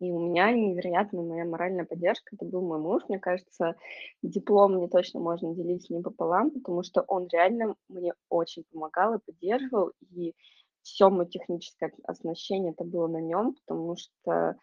[0.00, 3.02] и у меня невероятная моя моральная поддержка, это был мой муж.
[3.08, 3.76] Мне кажется,
[4.22, 9.20] диплом мне точно можно делить ним пополам, потому что он реально мне очень помогал и
[9.24, 10.34] поддерживал, и
[10.82, 14.56] все мое техническое оснащение это было на нем, потому что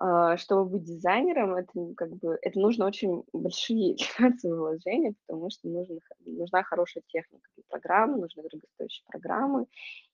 [0.00, 5.68] а, чтобы быть дизайнером, это как бы это нужно очень большие финансовые вложения, потому что
[5.68, 9.66] нужно, нужна хорошая техника для программы, нужны дорогостоящие программы,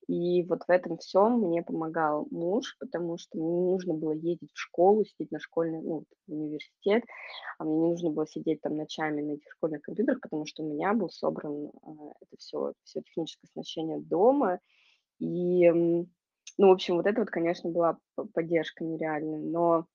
[0.06, 4.52] и вот в этом всем мне помогал муж, потому что мне не нужно было ездить
[4.52, 7.04] в школу, сидеть на школьный, ну, университет,
[7.58, 10.72] а мне не нужно было сидеть там ночами на этих школьных компьютерах, потому что у
[10.72, 14.60] меня был собран а, это все, все техническое оснащение дома.
[15.18, 16.06] И, ну,
[16.58, 17.98] в общем, вот это вот, конечно, была
[18.34, 19.86] поддержка нереальная, но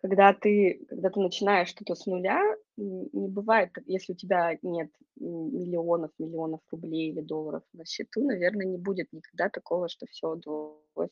[0.00, 2.42] когда ты, когда ты начинаешь что-то с нуля,
[2.78, 8.78] не бывает, если у тебя нет миллионов, миллионов рублей или долларов на счету, наверное, не
[8.78, 11.10] будет никогда такого, что все удалось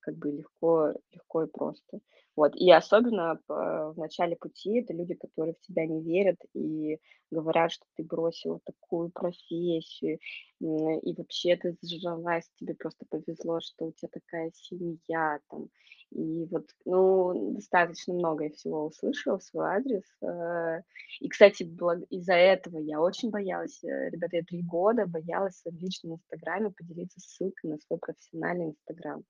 [0.00, 2.00] как бы легко, легко и просто.
[2.36, 2.54] Вот.
[2.56, 6.98] И особенно в начале пути это люди, которые в тебя не верят и
[7.30, 10.18] говорят, что ты бросила такую профессию,
[10.60, 15.68] и вообще ты зажралась, тебе просто повезло, что у тебя такая семья, там,
[16.14, 20.02] и вот, ну, достаточно много я всего услышала в свой адрес.
[20.20, 20.82] Э.
[21.20, 21.62] И, кстати,
[22.10, 27.18] из-за этого я очень боялась, э, ребята, я три года боялась в личном инстаграме поделиться
[27.20, 29.24] ссылкой на свой профессиональный инстаграм.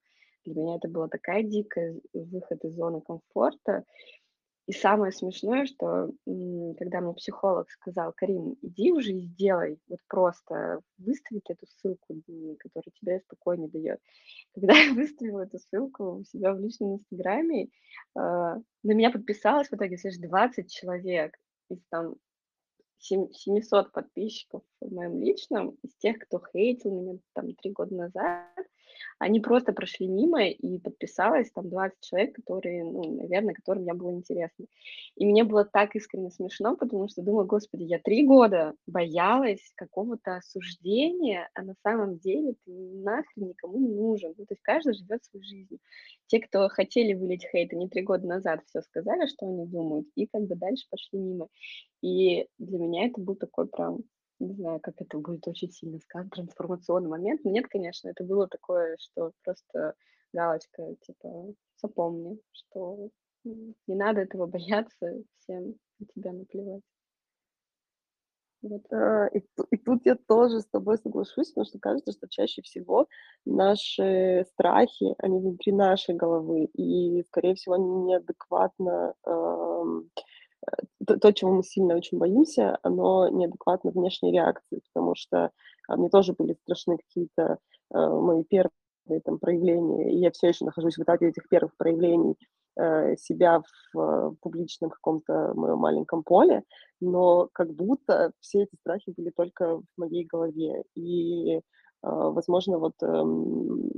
[0.44, 3.84] Для меня это была такая дикая выход из зоны комфорта.
[4.66, 6.12] И самое смешное, что
[6.78, 12.14] когда мне психолог сказал, Карим, иди уже и сделай, вот просто выставить эту ссылку,
[12.60, 13.98] которая тебе спокойно дает.
[14.54, 17.70] Когда я выставила эту ссылку у себя в личном инстаграме,
[18.14, 21.36] а, на меня подписалось в итоге, слышь, 20 человек
[21.68, 22.14] из там
[22.98, 28.66] 700 подписчиков в моем личном, из тех, кто хейтил меня там три года назад,
[29.18, 34.12] они просто прошли мимо и подписалось там 20 человек, которые, ну, наверное, которым я была
[34.12, 34.66] интересна.
[35.16, 40.36] И мне было так искренне смешно, потому что думаю, господи, я три года боялась какого-то
[40.36, 44.34] осуждения, а на самом деле ты нахрен никому не нужен.
[44.36, 45.78] Ну, то есть каждый живет свою жизнь.
[46.26, 50.26] Те, кто хотели вылить хейт, они три года назад все сказали, что они думают, и
[50.26, 51.48] как бы дальше пошли мимо.
[52.00, 54.00] И для меня это был такой прям
[54.38, 57.44] не знаю, как это будет очень сильно сказано, трансформационный момент.
[57.44, 59.94] Нет, конечно, это было такое, что просто
[60.32, 63.10] галочка, типа, запомни, что
[63.44, 66.82] не надо этого бояться, всем на тебя наплевать.
[68.62, 68.82] Вот.
[68.92, 69.42] А, и,
[69.72, 73.08] и тут я тоже с тобой соглашусь, потому что кажется, что чаще всего
[73.44, 80.10] наши страхи, они внутри нашей головы, и, скорее всего, они неадекватно эм,
[81.06, 85.50] то, то, чего мы сильно очень боимся, оно неадекватно внешней реакции, потому что
[85.88, 87.58] а, мне тоже были страшны какие-то
[87.90, 88.70] а, мои первые
[89.24, 92.36] там, проявления, и я все еще нахожусь в этапе этих первых проявлений
[92.78, 96.62] а, себя в публичном каком-то моем маленьком поле,
[97.00, 101.60] но как будто все эти страхи были только в моей голове, и
[102.04, 103.88] возможно, вот эм,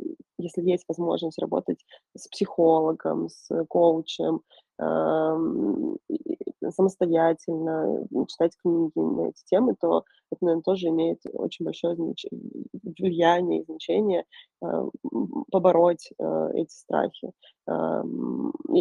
[0.44, 1.84] если есть возможность работать
[2.16, 4.42] с психологом, с коучем,
[6.70, 11.96] самостоятельно, читать книги на эти темы, то это, наверное, тоже имеет очень большое
[12.82, 14.24] влияние и значение
[14.62, 14.66] э,
[15.50, 17.32] побороть э, эти страхи.
[17.68, 18.02] Э, я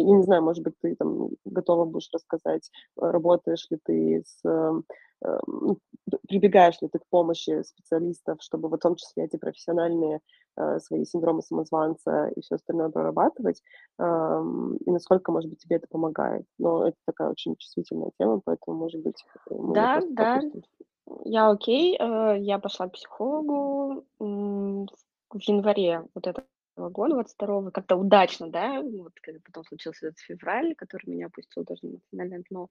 [0.02, 4.42] не знаю, может быть, ты там готова будешь рассказать, работаешь ли ты с
[6.28, 10.20] прибегаешь ли ты к помощи специалистов, чтобы в том числе эти профессиональные
[10.56, 13.62] э, свои синдромы самозванца и все остальное прорабатывать,
[13.98, 16.44] э, и насколько, может быть, тебе это помогает.
[16.58, 20.40] Но это такая очень чувствительная тема, поэтому, может быть, да, да,
[21.24, 26.46] я окей, э, я пошла к психологу в январе вот этого
[26.76, 31.80] года, 22 как-то удачно, да, вот когда потом случился этот февраль, который меня опустил даже
[31.82, 32.68] на эмоциональное дно.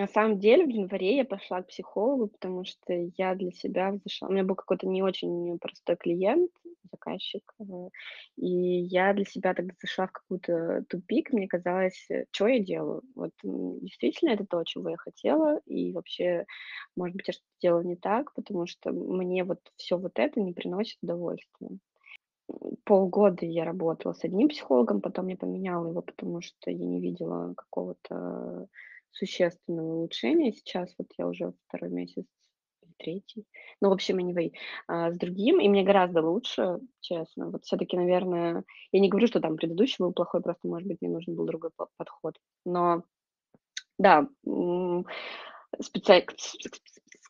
[0.00, 4.28] На самом деле в январе я пошла к психологу, потому что я для себя зашла.
[4.28, 6.50] У меня был какой-то не очень простой клиент,
[6.90, 7.64] заказчик, э,
[8.38, 11.34] и я для себя тогда зашла в какой-то тупик.
[11.34, 13.02] Мне казалось, что я делаю?
[13.14, 16.46] Вот действительно это то, чего я хотела, и вообще,
[16.96, 20.54] может быть, я что-то делаю не так, потому что мне вот все вот это не
[20.54, 21.78] приносит удовольствия.
[22.84, 27.52] Полгода я работала с одним психологом, потом я поменяла его, потому что я не видела
[27.54, 28.66] какого-то
[29.12, 30.52] существенного улучшения.
[30.52, 32.24] Сейчас вот я уже второй месяц
[33.00, 33.46] третий,
[33.80, 34.52] ну, в общем, anyway,
[34.86, 37.50] а, с другим, и мне гораздо лучше, честно.
[37.50, 41.10] Вот все-таки, наверное, я не говорю, что там предыдущий был плохой, просто, может быть, мне
[41.10, 42.36] нужен был другой подход.
[42.64, 43.04] Но
[43.98, 44.28] да,
[45.80, 46.26] специ...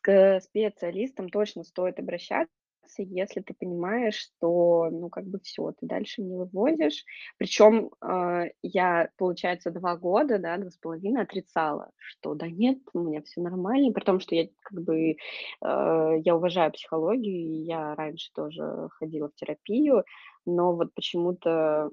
[0.01, 2.53] к специалистам точно стоит обращаться
[2.97, 7.05] если ты понимаешь, что, ну, как бы все, ты дальше не вывозишь.
[7.37, 12.99] Причем э, я, получается, два года, да, два с половиной отрицала, что да нет, у
[12.99, 15.15] меня все нормально, при том, что я как бы, э,
[15.61, 20.03] я уважаю психологию, и я раньше тоже ходила в терапию,
[20.45, 21.91] но вот почему-то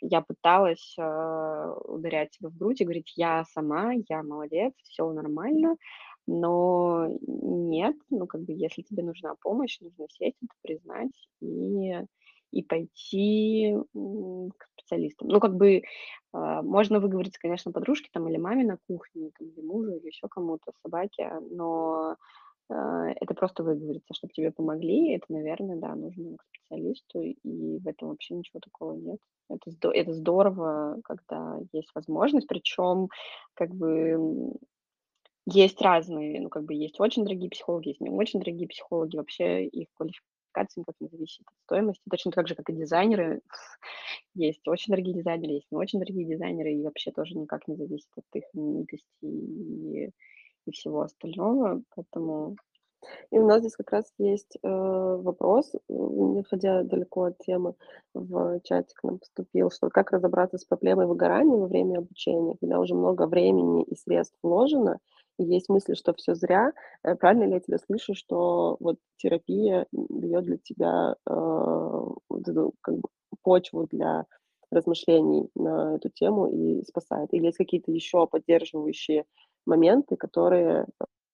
[0.00, 5.76] я пыталась э, ударять себя в грудь и говорить, я сама, я молодец, все нормально,
[6.28, 12.02] но нет, ну, как бы, если тебе нужна помощь, нужно сесть, это признать и,
[12.52, 15.28] и пойти к специалистам.
[15.28, 15.82] Ну, как бы,
[16.32, 20.28] а, можно выговориться, конечно, подружке там или маме на кухне, там, или мужу, или еще
[20.28, 22.16] кому-то, собаке, но
[22.70, 27.88] а, это просто выговориться, чтобы тебе помогли, это, наверное, да, нужно к специалисту, и в
[27.88, 29.18] этом вообще ничего такого нет.
[29.48, 33.08] Это, это здорово, когда есть возможность, причем,
[33.54, 34.52] как бы,
[35.50, 39.16] есть разные, ну, как бы есть очень дорогие психологи, есть не очень дорогие психологи.
[39.16, 42.02] Вообще их квалификация никак не зависит от стоимости.
[42.10, 43.40] Точно так же, как и дизайнеры.
[44.34, 48.08] Есть очень дорогие дизайнеры, есть не очень дорогие дизайнеры, и вообще тоже никак не зависит
[48.16, 50.12] от их именитости и,
[50.66, 51.82] и всего остального.
[51.96, 52.56] Поэтому
[53.30, 57.74] и у нас здесь как раз есть э, вопрос, не ходя далеко от темы,
[58.14, 62.80] в чате к нам поступил, что как разобраться с проблемой выгорания во время обучения, когда
[62.80, 66.72] уже много времени и средств вложено, и есть мысли, что все зря.
[67.04, 71.32] Э, правильно ли я тебя слышу, что вот терапия дает для тебя э,
[72.80, 73.08] как бы,
[73.42, 74.26] почву для
[74.70, 77.32] размышлений на эту тему и спасает?
[77.32, 79.24] Или есть какие-то еще поддерживающие
[79.66, 80.86] моменты, которые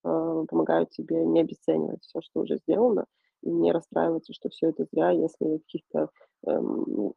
[0.05, 3.07] э, помогают тебе не обесценивать все, что уже сделано,
[3.43, 6.09] и не расстраиваться, что все это зря, если каких-то
[6.47, 7.13] эм,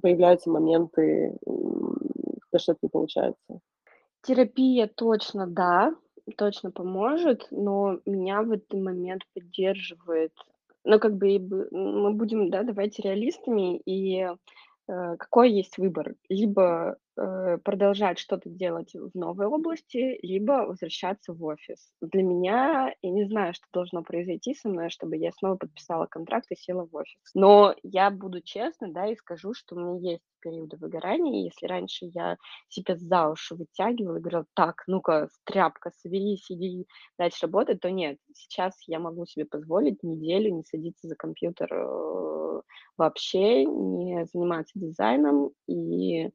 [0.00, 3.60] появляются моменты, когда что-то не получается?
[4.28, 5.94] Терапия точно, да,
[6.36, 10.32] точно поможет, но меня в этот момент поддерживает.
[10.84, 11.38] Ну, как бы,
[11.70, 16.98] мы будем, да, давайте реалистами, и, э, какой есть выбор: либо,
[17.64, 21.92] продолжать что-то делать в новой области, либо возвращаться в офис.
[22.00, 26.46] Для меня, я не знаю, что должно произойти со мной, чтобы я снова подписала контракт
[26.50, 27.18] и села в офис.
[27.34, 31.44] Но я буду честна, да, и скажу, что у меня есть периоды выгорания.
[31.44, 32.36] Если раньше я
[32.68, 36.86] себя за уши вытягивала и говорила: "Так, ну-ка, тряпка, соберись, иди
[37.18, 38.18] дальше работать", то нет.
[38.34, 42.60] Сейчас я могу себе позволить неделю не садиться за компьютер, э,
[42.96, 45.50] вообще, не заниматься дизайном.
[45.66, 46.30] И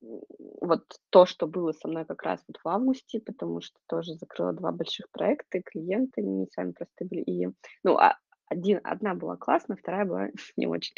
[0.00, 4.52] вот то, что было со мной как раз вот в августе, потому что тоже закрыла
[4.52, 7.22] два больших проекта, и клиенты не сами простые были.
[7.22, 7.48] И,
[7.84, 10.94] ну, а один, одна была классная, вторая была не очень.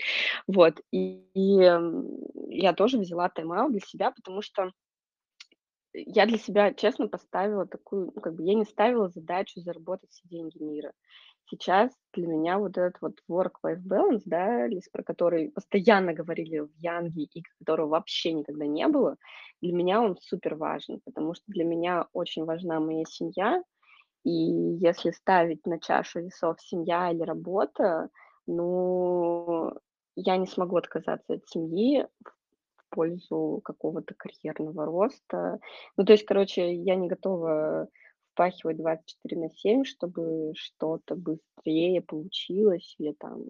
[0.47, 1.71] Вот, и, и
[2.49, 4.73] я тоже взяла тайм-аут для себя, потому что
[5.95, 10.27] я для себя, честно, поставила такую, ну, как бы я не ставила задачу заработать все
[10.27, 10.93] деньги мира.
[11.51, 17.25] Сейчас для меня вот этот вот work-life balance, да, про который постоянно говорили в Янге
[17.25, 19.17] и которого вообще никогда не было,
[19.61, 23.63] для меня он супер важен, потому что для меня очень важна моя семья,
[24.25, 28.11] и если ставить на чашу весов семья или работа,
[28.47, 29.73] ну,
[30.17, 32.07] я не смогу отказаться от семьи
[32.77, 35.61] в пользу какого-то карьерного роста.
[35.97, 37.89] Ну, то есть, короче, я не готова
[38.33, 43.45] впахивать 24 на 7, чтобы что-то быстрее получилось или там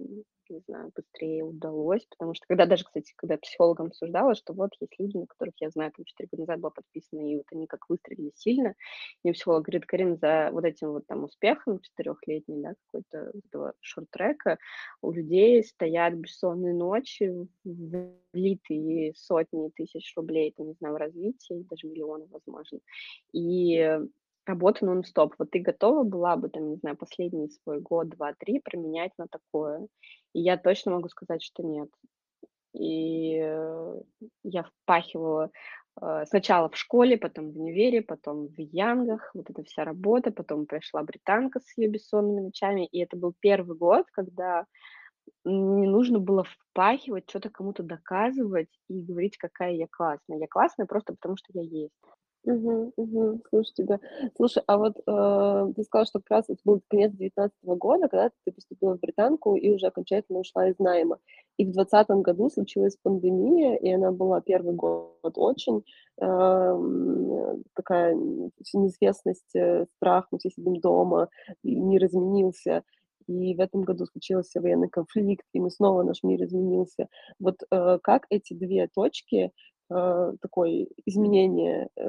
[0.52, 4.92] не знаю, быстрее удалось, потому что когда даже, кстати, когда психологом обсуждала, что вот есть
[4.98, 7.88] люди, на которых я знаю, там 4 года назад была подписана, и вот они как
[7.88, 8.74] выстрелили сильно,
[9.24, 14.58] мне психолог говорит, Карин, за вот этим вот там успехом четырехлетним, да, какой-то шорт-трека
[15.00, 17.32] у людей стоят бессонные ночи,
[17.64, 22.78] влитые сотни тысяч рублей, там, не знаю, в развитие, даже миллионы, возможно,
[23.32, 24.00] и
[24.46, 25.34] работа нон-стоп.
[25.38, 29.26] Вот ты готова была бы, там, не знаю, последний свой год, два, три променять на
[29.28, 29.86] такое?
[30.32, 31.88] И я точно могу сказать, что нет.
[32.72, 34.00] И э,
[34.44, 35.50] я впахивала
[36.00, 40.66] э, сначала в школе, потом в универе, потом в Янгах, вот эта вся работа, потом
[40.66, 44.64] пришла британка с ее бессонными ночами, и это был первый год, когда
[45.44, 50.38] не нужно было впахивать, что-то кому-то доказывать и говорить, какая я классная.
[50.38, 51.92] Я классная просто потому, что я есть.
[52.44, 53.40] Мгм, мгм.
[53.48, 54.00] Слушаю тебя.
[54.36, 58.30] Слушай, а вот, э, ты сказала, что как раз это был конец девятнадцатого года, когда
[58.44, 61.18] ты поступила в британку и уже окончательно ушла из найма.
[61.56, 65.84] И в двадцатом году случилась пандемия, и она была первый год очень,
[66.20, 71.28] эм, такая неизвестность, э, страх, мы все сидим дома,
[71.62, 72.82] и мир изменился.
[73.28, 77.06] И в этом году случился военный конфликт, и мы снова наш мир изменился.
[77.38, 79.52] Вот, э, как эти две точки
[79.92, 82.04] э, такое изменение э,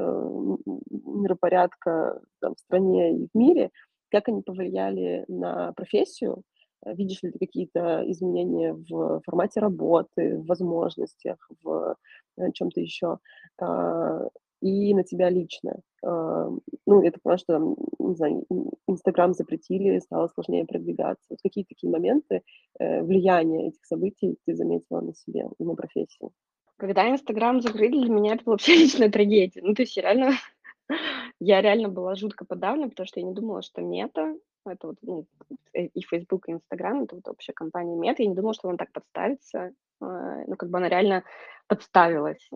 [0.91, 3.71] миропорядка там, в стране и в мире,
[4.09, 6.43] как они повлияли на профессию?
[6.85, 11.95] Э, видишь ли ты какие-то изменения в формате работы, в возможностях, в
[12.37, 13.17] э, чем-то еще?
[13.61, 14.27] Э,
[14.61, 15.81] и на тебя лично.
[16.05, 16.49] Э,
[16.85, 17.59] ну, это просто,
[17.99, 18.45] не знаю,
[18.87, 21.25] Инстаграм запретили, стало сложнее продвигаться.
[21.29, 22.43] Вот какие такие моменты
[22.79, 26.29] влияния этих событий ты заметила на себе и на профессии?
[26.77, 29.61] Когда Инстаграм закрыли, для меня это была вообще личная трагедия.
[29.61, 30.31] Ну, то есть я реально,
[31.39, 35.27] я реально была жутко подавлена, потому что я не думала, что Мета, это вот ну,
[35.73, 38.77] э, и Facebook, и Инстаграм, это вот вообще компания Мета, я не думала, что она
[38.77, 39.73] так подставится.
[40.01, 41.23] А, ну, как бы она реально
[41.67, 42.49] подставилась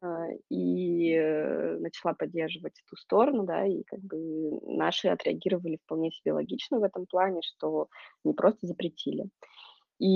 [0.00, 6.32] а, и э, начала поддерживать эту сторону, да, и как бы наши отреагировали вполне себе
[6.32, 7.88] логично в этом плане, что
[8.24, 9.26] не просто запретили.
[10.04, 10.08] И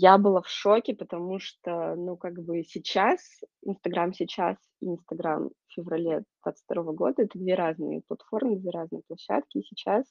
[0.00, 3.20] я была в шоке, потому что, ну, как бы сейчас,
[3.62, 9.58] Инстаграм сейчас и Инстаграм в феврале 22 года- это две разные платформы, две разные площадки.
[9.58, 10.06] И сейчас,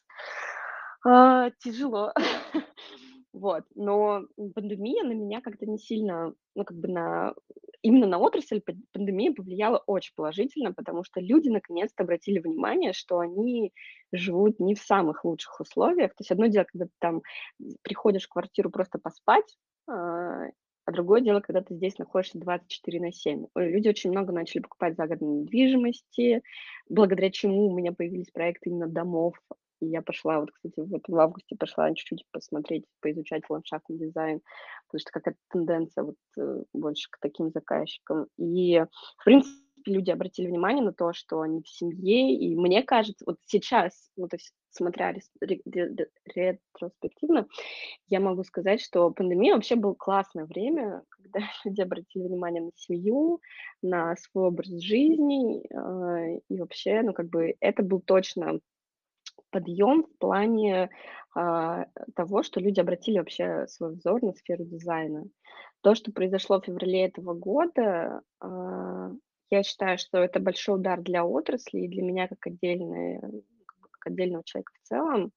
[1.05, 2.13] а, тяжело.
[3.34, 4.21] Вот, но
[4.53, 7.34] пандемия на меня как-то не сильно, ну, как бы на
[7.84, 8.61] именно на отрасль
[8.91, 13.73] пандемия повлияла очень положительно, потому что люди наконец-то обратили внимание, что они
[14.11, 16.11] живут не в самых лучших условиях.
[16.11, 17.21] То есть одно дело, когда ты там
[17.84, 19.57] приходишь в квартиру просто поспать,
[19.88, 20.45] а,
[20.86, 23.47] а другое дело, когда ты здесь находишься 24 на 7.
[23.55, 26.41] Люди очень много начали покупать загородной недвижимости,
[26.89, 29.36] благодаря чему у меня появились проекты именно домов,
[29.84, 34.41] и я пошла, вот, кстати, вот в августе пошла чуть-чуть посмотреть, поизучать ландшафтный дизайн,
[34.88, 38.27] потому что какая-то тенденция вот э, больше к таким заказчикам.
[38.38, 38.79] И,
[39.17, 43.38] в принципе, люди обратили внимание на то, что они в семье, и мне кажется, вот
[43.45, 45.13] сейчас, ну, то есть смотря
[46.25, 47.47] ретроспективно,
[48.07, 53.39] я могу сказать, что пандемия вообще было классное время, когда люди обратили внимание на семью,
[53.81, 58.59] на свой образ жизни, э, и вообще, ну, как бы это был точно
[59.53, 60.89] подъем в плане
[61.35, 61.85] а,
[62.15, 65.25] того, что люди обратили вообще свой взор на сферу дизайна.
[65.81, 69.11] То, что произошло в феврале этого года, а,
[69.49, 73.19] я считаю, что это большой удар для отрасли и для меня как, отдельной,
[73.91, 75.31] как отдельного человека в целом.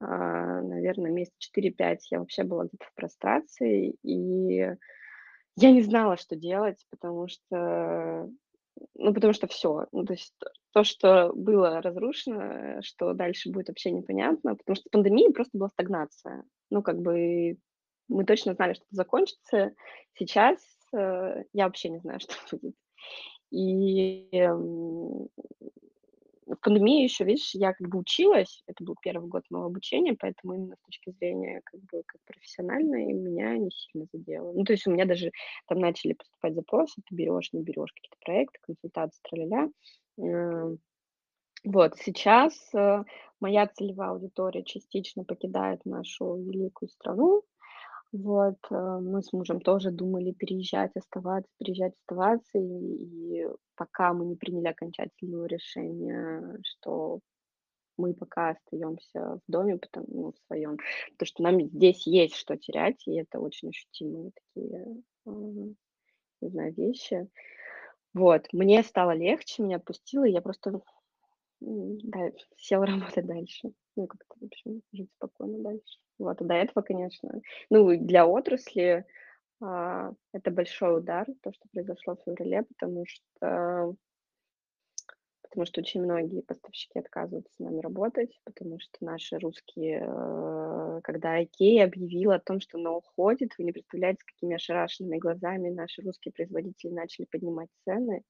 [0.00, 4.74] А, наверное, месяца 4-5 я вообще была где-то в прострации, и
[5.56, 8.30] я не знала, что делать, потому что
[8.94, 10.34] ну, потому что все, Ну, то есть
[10.72, 16.44] то, что было разрушено, что дальше будет вообще непонятно, потому что пандемия просто была стагнация.
[16.70, 17.58] Ну, как бы
[18.08, 19.72] мы точно знали, что это закончится.
[20.14, 20.58] Сейчас
[20.92, 22.76] э, я вообще не знаю, что будет.
[23.50, 25.28] И эм,
[26.54, 30.54] в пандемии еще, видишь, я как бы училась, это был первый год моего обучения, поэтому
[30.54, 34.52] именно с точки зрения как бы как профессиональной меня не сильно задело.
[34.52, 35.30] Ну, то есть у меня даже
[35.66, 39.70] там начали поступать запросы, ты берешь, не берешь какие-то проекты, консультации, тра
[40.16, 40.76] ля
[41.64, 43.04] Вот, сейчас э,
[43.40, 47.42] моя целевая аудитория частично покидает нашу великую страну,
[48.12, 53.46] вот, э, мы с мужем тоже думали переезжать, оставаться, переезжать, оставаться, и, и
[53.76, 57.20] пока мы не приняли окончательного решения, что
[57.96, 60.78] мы пока остаемся в доме, потому, ну, в своем,
[61.12, 64.86] потому что нам здесь есть что терять, и это очень ощутимые такие,
[65.26, 67.28] не знаю, вещи.
[68.12, 70.80] Вот, мне стало легче, меня отпустило, и я просто
[71.60, 73.72] да, села работать дальше.
[73.96, 75.98] Ну, как-то, в общем, жить спокойно дальше.
[76.18, 77.40] Вот, а до этого, конечно,
[77.70, 79.06] ну, для отрасли
[79.62, 83.96] а, это большой удар, то, что произошло в феврале, потому что
[85.50, 91.42] потому что очень многие поставщики отказываются с нами работать, потому что наши русские, э, когда
[91.42, 96.02] IKEA объявила о том, что она уходит, вы не представляете, с какими ошарашенными глазами наши
[96.02, 98.22] русские производители начали поднимать цены.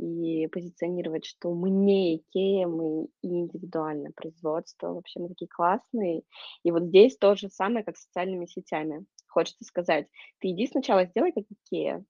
[0.00, 6.22] И позиционировать, что мы не Икея, мы индивидуальное производство, вообще мы такие классные.
[6.62, 9.04] И вот здесь то же самое, как с социальными сетями.
[9.28, 12.04] Хочется сказать, ты иди сначала сделай как Икея,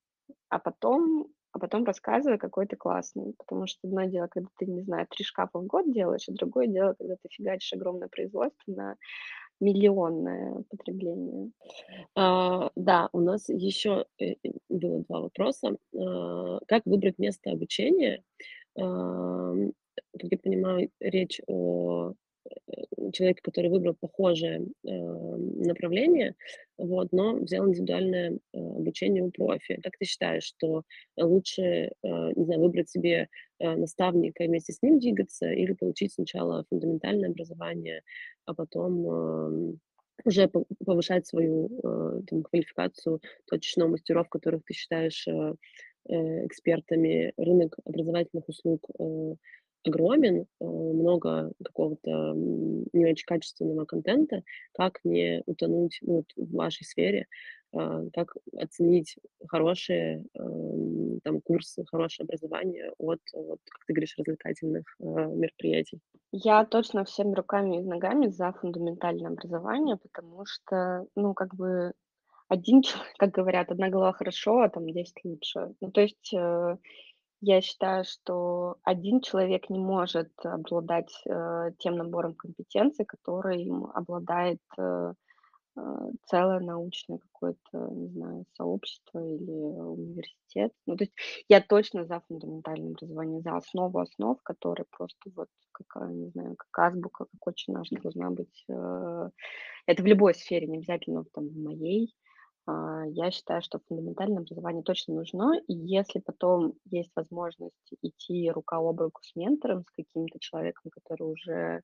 [0.48, 3.34] а потом а потом рассказывай, какой ты классный.
[3.36, 6.68] Потому что одно дело, когда ты, не знаю, три шкафа в год делаешь, а другое
[6.68, 8.96] дело, когда ты фигачишь огромное производство на
[9.60, 11.50] миллионное потребление.
[12.14, 15.76] А, да, у нас еще э, э, было два вопроса.
[15.96, 18.22] А, как выбрать место обучения?
[18.78, 19.54] А,
[20.18, 22.14] как я понимаю, речь о
[23.12, 26.34] человека, который выбрал похожее, э, направление,
[26.78, 29.80] вот, но взял индивидуальное, э, обучение у профи.
[29.82, 30.82] Как ты считаешь, что
[31.16, 33.28] лучше, э, не знаю, выбрать себе,
[33.58, 38.02] э, наставника и вместе с ним двигаться или получить сначала фундаментальное образование,
[38.46, 39.80] а потом, эм,
[40.24, 45.54] уже по повышать свою, э, там, квалификацию точечно мастеров, которых ты считаешь, э,
[46.08, 47.32] э, экспертами?
[47.36, 49.34] Рынок образовательных услуг, э,
[49.84, 56.84] огромен, э, много какого-то не очень качественного контента, как не утонуть ну, вот в вашей
[56.84, 57.26] сфере,
[57.72, 59.16] а, как оценить
[59.46, 66.00] хорошие эм, там курсы, хорошее образование от, вот, как ты говоришь, развлекательных э, мероприятий.
[66.32, 71.92] Я точно всеми руками и ногами за фундаментальное образование, потому что, ну, как бы
[72.48, 75.72] один человек, как говорят, одна голова хорошо, а там 10 лучше.
[75.80, 76.76] Ну, то есть э,
[77.40, 85.14] я считаю, что один человек не может обладать, э, тем набором компетенций, которым обладает, э,
[85.76, 85.80] э,
[86.26, 90.72] целое научное какое-то, не знаю, сообщество или университет.
[90.86, 91.14] Ну, то есть
[91.48, 96.78] я точно за фундаментальное образование, за основу основ, которая просто вот как, не знаю, как
[96.78, 98.66] азбука, как очень наша должна быть.
[99.86, 102.14] Это в любой сфере, не обязательно там в моей.
[102.66, 108.76] А, я считаю, что фундаментальное образование точно нужно, и если потом есть возможность идти рука
[108.76, 111.82] об руку с ментором, с каким-то человеком, который уже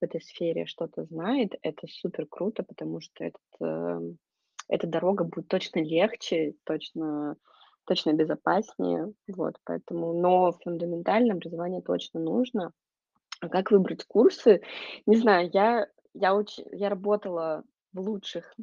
[0.00, 4.00] в этой сфере что-то знает, это супер круто, потому что этот, э,
[4.68, 7.36] эта дорога будет точно легче, точно,
[7.84, 9.12] точно безопаснее.
[9.28, 12.72] Вот, поэтому, но фундаментальное образование точно нужно.
[13.40, 14.62] А как выбрать курсы?
[15.06, 16.58] Не знаю, я, я, уч...
[16.72, 18.54] я работала в лучших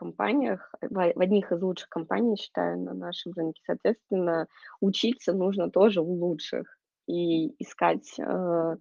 [0.00, 3.60] компаниях, в одних из лучших компаний, считаю, на нашем рынке.
[3.66, 4.46] Соответственно,
[4.80, 6.66] учиться нужно тоже у лучших
[7.06, 8.76] и искать, э,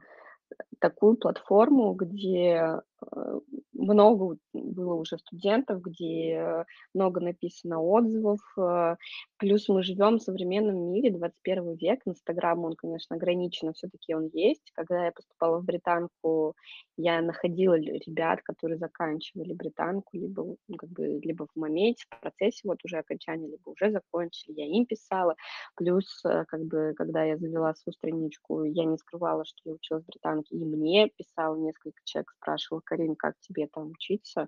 [0.79, 2.81] такую платформу, где,
[3.15, 3.39] э,
[3.73, 8.39] много было уже студентов, где много написано отзывов.
[8.57, 8.95] Э,
[9.37, 12.01] плюс мы живем в современном мире, 21 век.
[12.05, 14.71] Инстаграм, он, конечно, ограничен, все-таки он есть.
[14.73, 16.55] Когда я поступала в британку,
[16.97, 22.61] я находила ребят, которые заканчивали британку, либо, ну, как бы, либо в моменте, в процессе
[22.65, 25.35] вот уже окончания, либо уже закончили, я им писала.
[25.75, 30.03] Плюс, э, как бы, когда я завела свою страничку, я не скрывала, что я училась
[30.03, 34.47] в британке, и мне писал несколько человек, спрашивал, Карин, как тебе там учиться?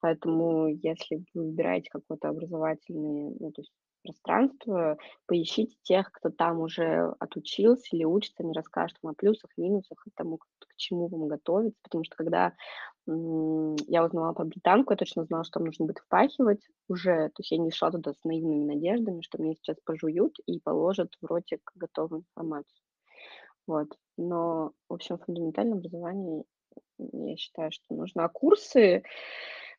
[0.00, 7.14] Поэтому если вы выбираете какое-то образовательное, ну, то есть пространство, поищите тех, кто там уже
[7.18, 10.46] отучился или учится, они расскажут вам о плюсах, минусах и тому, к,
[10.76, 12.52] чему вам готовиться, потому что когда
[13.06, 17.50] я узнала про британку, я точно знала, что там нужно будет впахивать уже, то есть
[17.50, 21.72] я не шла туда с наивными надеждами, что мне сейчас пожуют и положат в ротик
[21.74, 22.81] готовую информацию.
[23.66, 23.88] Вот.
[24.16, 26.44] Но, в общем, фундаментальное образование
[26.98, 28.24] я считаю, что нужно.
[28.24, 29.02] А курсы,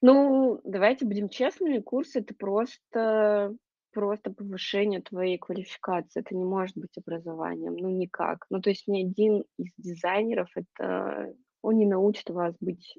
[0.02, 3.56] ну, давайте будем честными, курсы это просто
[3.94, 6.22] просто повышение твоей квалификации.
[6.22, 8.46] Это не может быть образованием, ну никак.
[8.50, 11.32] Ну, то есть ни один из дизайнеров это
[11.64, 12.98] он не научит вас быть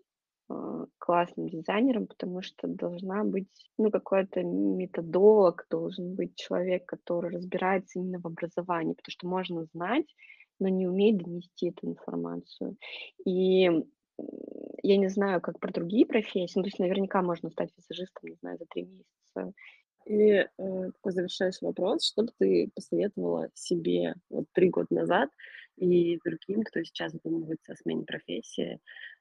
[0.49, 7.99] э, классным дизайнером, потому что должна быть, ну, какой-то методолог, должен быть человек, который разбирается
[7.99, 10.07] именно в образовании, потому что можно знать,
[10.59, 12.76] но не уметь донести эту информацию.
[13.24, 13.70] И
[14.82, 18.36] я не знаю, как про другие профессии, ну, то есть наверняка можно стать визажистом, не
[18.36, 19.52] знаю, за три месяца.
[20.07, 25.30] И э, такой завершающий вопрос, что бы ты посоветовала себе вот три года назад
[25.76, 28.80] и другим, кто сейчас задумывается о смене профессии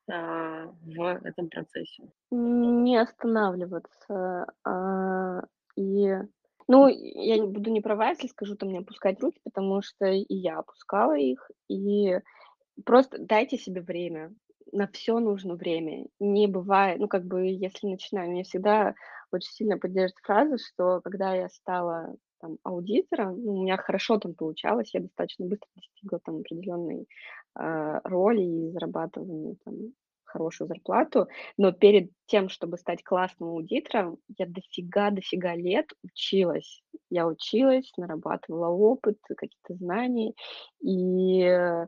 [0.09, 2.11] а, в этом процессе?
[2.31, 4.47] Не останавливаться.
[4.63, 5.41] А,
[5.75, 6.13] и,
[6.67, 10.25] ну, я не буду не права, если скажу, там не опускать руки, потому что и
[10.29, 12.19] я опускала их, и
[12.85, 14.33] просто дайте себе время
[14.71, 16.07] на все нужно время.
[16.19, 18.95] Не бывает, ну, как бы, если начинаю, меня всегда
[19.31, 24.33] очень сильно поддерживает фраза, что когда я стала там аудитором, ну, у меня хорошо там
[24.33, 27.07] получалось, я достаточно быстро достигла там определенной
[27.57, 29.75] э, роли и зарабатывания там
[30.33, 31.27] хорошую зарплату,
[31.57, 36.81] но перед тем, чтобы стать классным аудитором, я дофига-дофига лет училась.
[37.09, 40.33] Я училась, нарабатывала опыт, какие-то знания,
[40.81, 41.85] и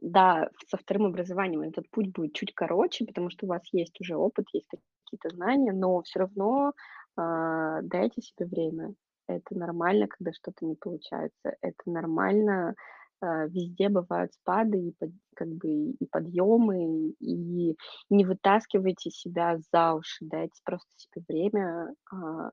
[0.00, 4.16] да, со вторым образованием этот путь будет чуть короче, потому что у вас есть уже
[4.16, 4.68] опыт, есть
[5.04, 6.72] какие-то знания, но все равно
[7.16, 8.94] э, дайте себе время.
[9.26, 11.56] Это нормально, когда что-то не получается.
[11.60, 12.74] Это нормально.
[13.20, 17.76] Э, везде бывают спады и под, как бы и подъемы, и
[18.10, 22.50] не вытаскивайте себя за уши, дайте просто себе время э,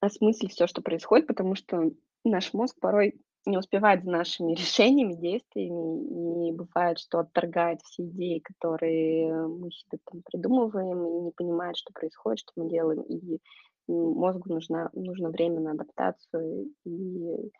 [0.00, 1.92] осмыслить все, что происходит, потому что
[2.24, 8.40] наш мозг порой не успевает за нашими решениями, действиями, и бывает, что отторгает все идеи,
[8.40, 13.38] которые мы себе там придумываем, и не понимает, что происходит, что мы делаем, и
[13.86, 17.50] мозгу нужно, нужно время на адаптацию, и,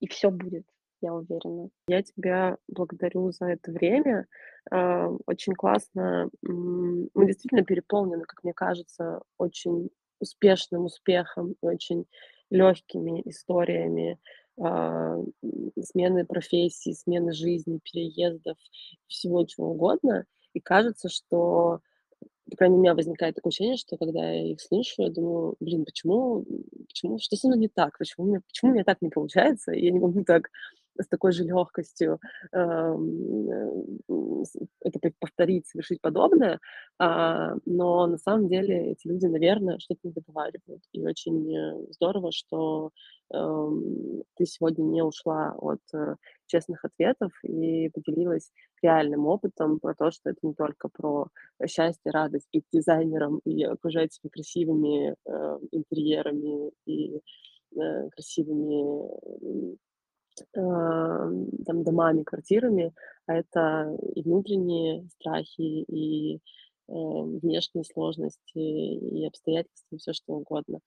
[0.00, 0.64] и все будет,
[1.00, 1.68] я уверена.
[1.88, 4.26] Я тебя благодарю за это время.
[4.70, 6.30] А, очень классно.
[6.42, 9.90] Мы действительно переполнены, как мне кажется, очень
[10.20, 12.06] успешным успехом, очень
[12.50, 14.18] легкими историями
[14.60, 15.16] а,
[15.80, 18.56] смены профессии, смены жизни, переездов,
[19.06, 20.24] всего чего угодно.
[20.54, 21.80] И кажется, что,
[22.50, 25.54] по крайней мере, у меня возникает такое ощущение, что когда я их слышу, я думаю,
[25.60, 26.44] блин, почему,
[26.88, 29.90] почему, что со мной не так, почему, мне, почему у меня так не получается, я
[29.92, 30.48] не могу так
[31.02, 32.20] с такой же легкостью
[32.52, 34.44] эм, э,
[34.80, 36.60] это повторить, совершить подобное,
[36.98, 40.82] а, но на самом деле эти люди, наверное, что-то не договаривают.
[40.92, 42.90] И очень э, здорово, что
[43.32, 48.50] эм, ты сегодня не ушла от э, честных ответов и поделилась
[48.82, 51.28] реальным опытом про то, что это не только про
[51.66, 55.16] счастье, радость, быть дизайнером и окружать себя красивыми
[55.72, 57.20] интерьерами и
[57.74, 59.76] красивыми
[60.52, 62.92] там, домами, квартирами,
[63.26, 66.38] а это и внутренние страхи, и э,
[66.88, 70.80] внешние сложности, и обстоятельства, и все что угодно.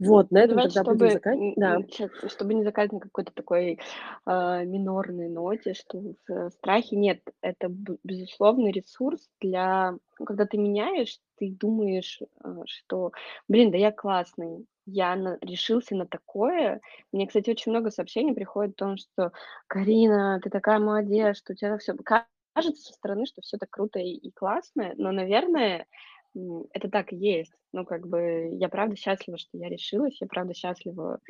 [0.00, 1.56] Вот, на этом Давайте, тогда чтобы, будем заканчивать.
[1.56, 1.78] Да.
[1.88, 3.78] сейчас, чтобы не заканчивать на какой-то такой
[4.26, 7.68] э, минорной ноте, что в страхе нет, это
[8.02, 13.12] безусловный ресурс для, когда ты меняешь, ты думаешь, э, что,
[13.46, 16.80] блин, да я классный, я на, решился на такое.
[17.12, 19.32] Мне, кстати, очень много сообщений приходит о том, что
[19.66, 21.94] Карина, ты такая молодец, что у тебя все
[22.54, 25.86] кажется со стороны, что все так круто и, и классно, но, наверное,
[26.72, 27.52] это так и есть.
[27.72, 31.20] Ну, как бы я правда счастлива, что я решилась, я правда счастлива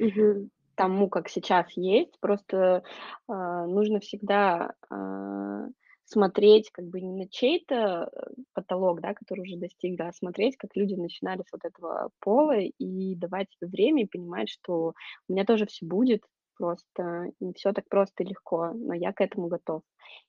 [0.74, 2.18] тому, как сейчас есть.
[2.20, 2.82] Просто
[3.28, 5.66] а, нужно всегда а,
[6.04, 8.20] смотреть как бы не на чей-то э,
[8.52, 12.58] потолок, да, который уже достиг, да, а смотреть, как люди начинали с вот этого пола
[12.58, 14.94] и давать себе время и понимать, что
[15.28, 16.22] у меня тоже все будет,
[16.56, 19.82] просто не все так просто и легко, но я к этому готов.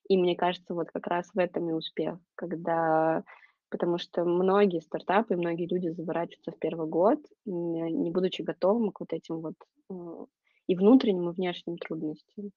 [0.08, 3.22] И мне кажется, вот как раз в этом и успех, когда
[3.68, 9.12] потому что многие стартапы, многие люди заворачиваются в первый год, не будучи готовым к вот
[9.12, 9.54] этим вот
[9.90, 10.24] э,
[10.68, 12.52] и внутренним, и внешним трудностям.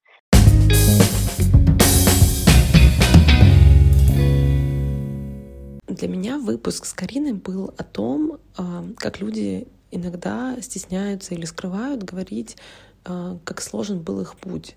[5.89, 12.03] Для меня выпуск с Кариной был о том, а, как люди иногда стесняются или скрывают
[12.03, 12.57] говорить
[13.05, 14.75] а, как сложен был их путь.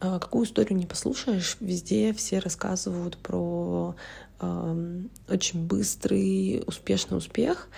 [0.00, 3.94] А, какую историю не послушаешь, везде все рассказывают про
[5.28, 7.68] очень быстрый, успешный успех,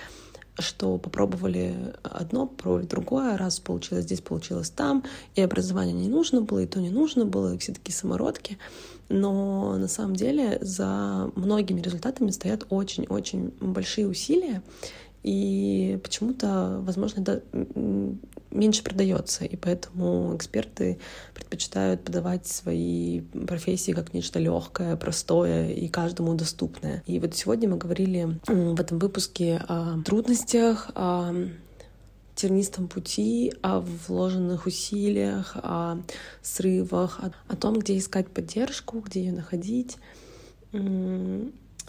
[0.59, 6.61] что попробовали одно, попробовали другое, раз получилось здесь, получилось там, и образование не нужно было,
[6.61, 8.59] и то не нужно было, и все такие самородки.
[9.09, 14.62] Но на самом деле за многими результатами стоят очень-очень большие усилия,
[15.22, 17.42] и почему-то, возможно, это
[18.53, 20.98] меньше продается, и поэтому эксперты
[21.34, 27.03] предпочитают подавать свои профессии как нечто легкое, простое и каждому доступное.
[27.07, 31.34] И вот сегодня мы говорили в этом выпуске о трудностях, о
[32.34, 35.98] тернистом пути, о вложенных усилиях, о
[36.40, 39.98] срывах, о, о том, где искать поддержку, где ее находить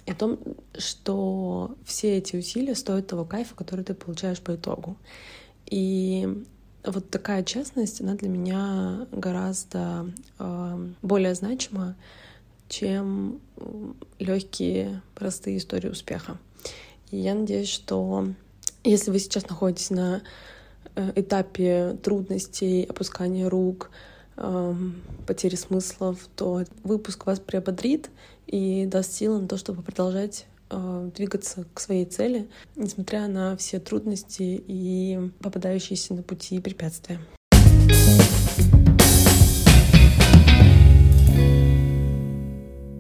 [0.06, 0.38] о том,
[0.78, 4.98] что все эти усилия стоят того кайфа, который ты получаешь по итогу.
[5.66, 6.44] И
[6.84, 10.08] вот такая честность, она для меня гораздо
[10.40, 11.96] э, более значима,
[12.68, 13.40] чем
[14.20, 16.38] легкие, простые истории успеха.
[17.12, 18.28] И я надеюсь, что
[18.84, 20.22] если вы сейчас находитесь на
[20.96, 23.92] э, этапе трудностей, опускания рук,
[24.38, 24.76] э,
[25.26, 28.10] потери смыслов, то выпуск вас приободрит
[28.48, 33.56] и даст силы на то, чтобы продолжать э, Э, двигаться к своей цели, несмотря на
[33.58, 37.20] все трудности и попадающиеся на пути препятствия.
[37.54, 38.23] thank you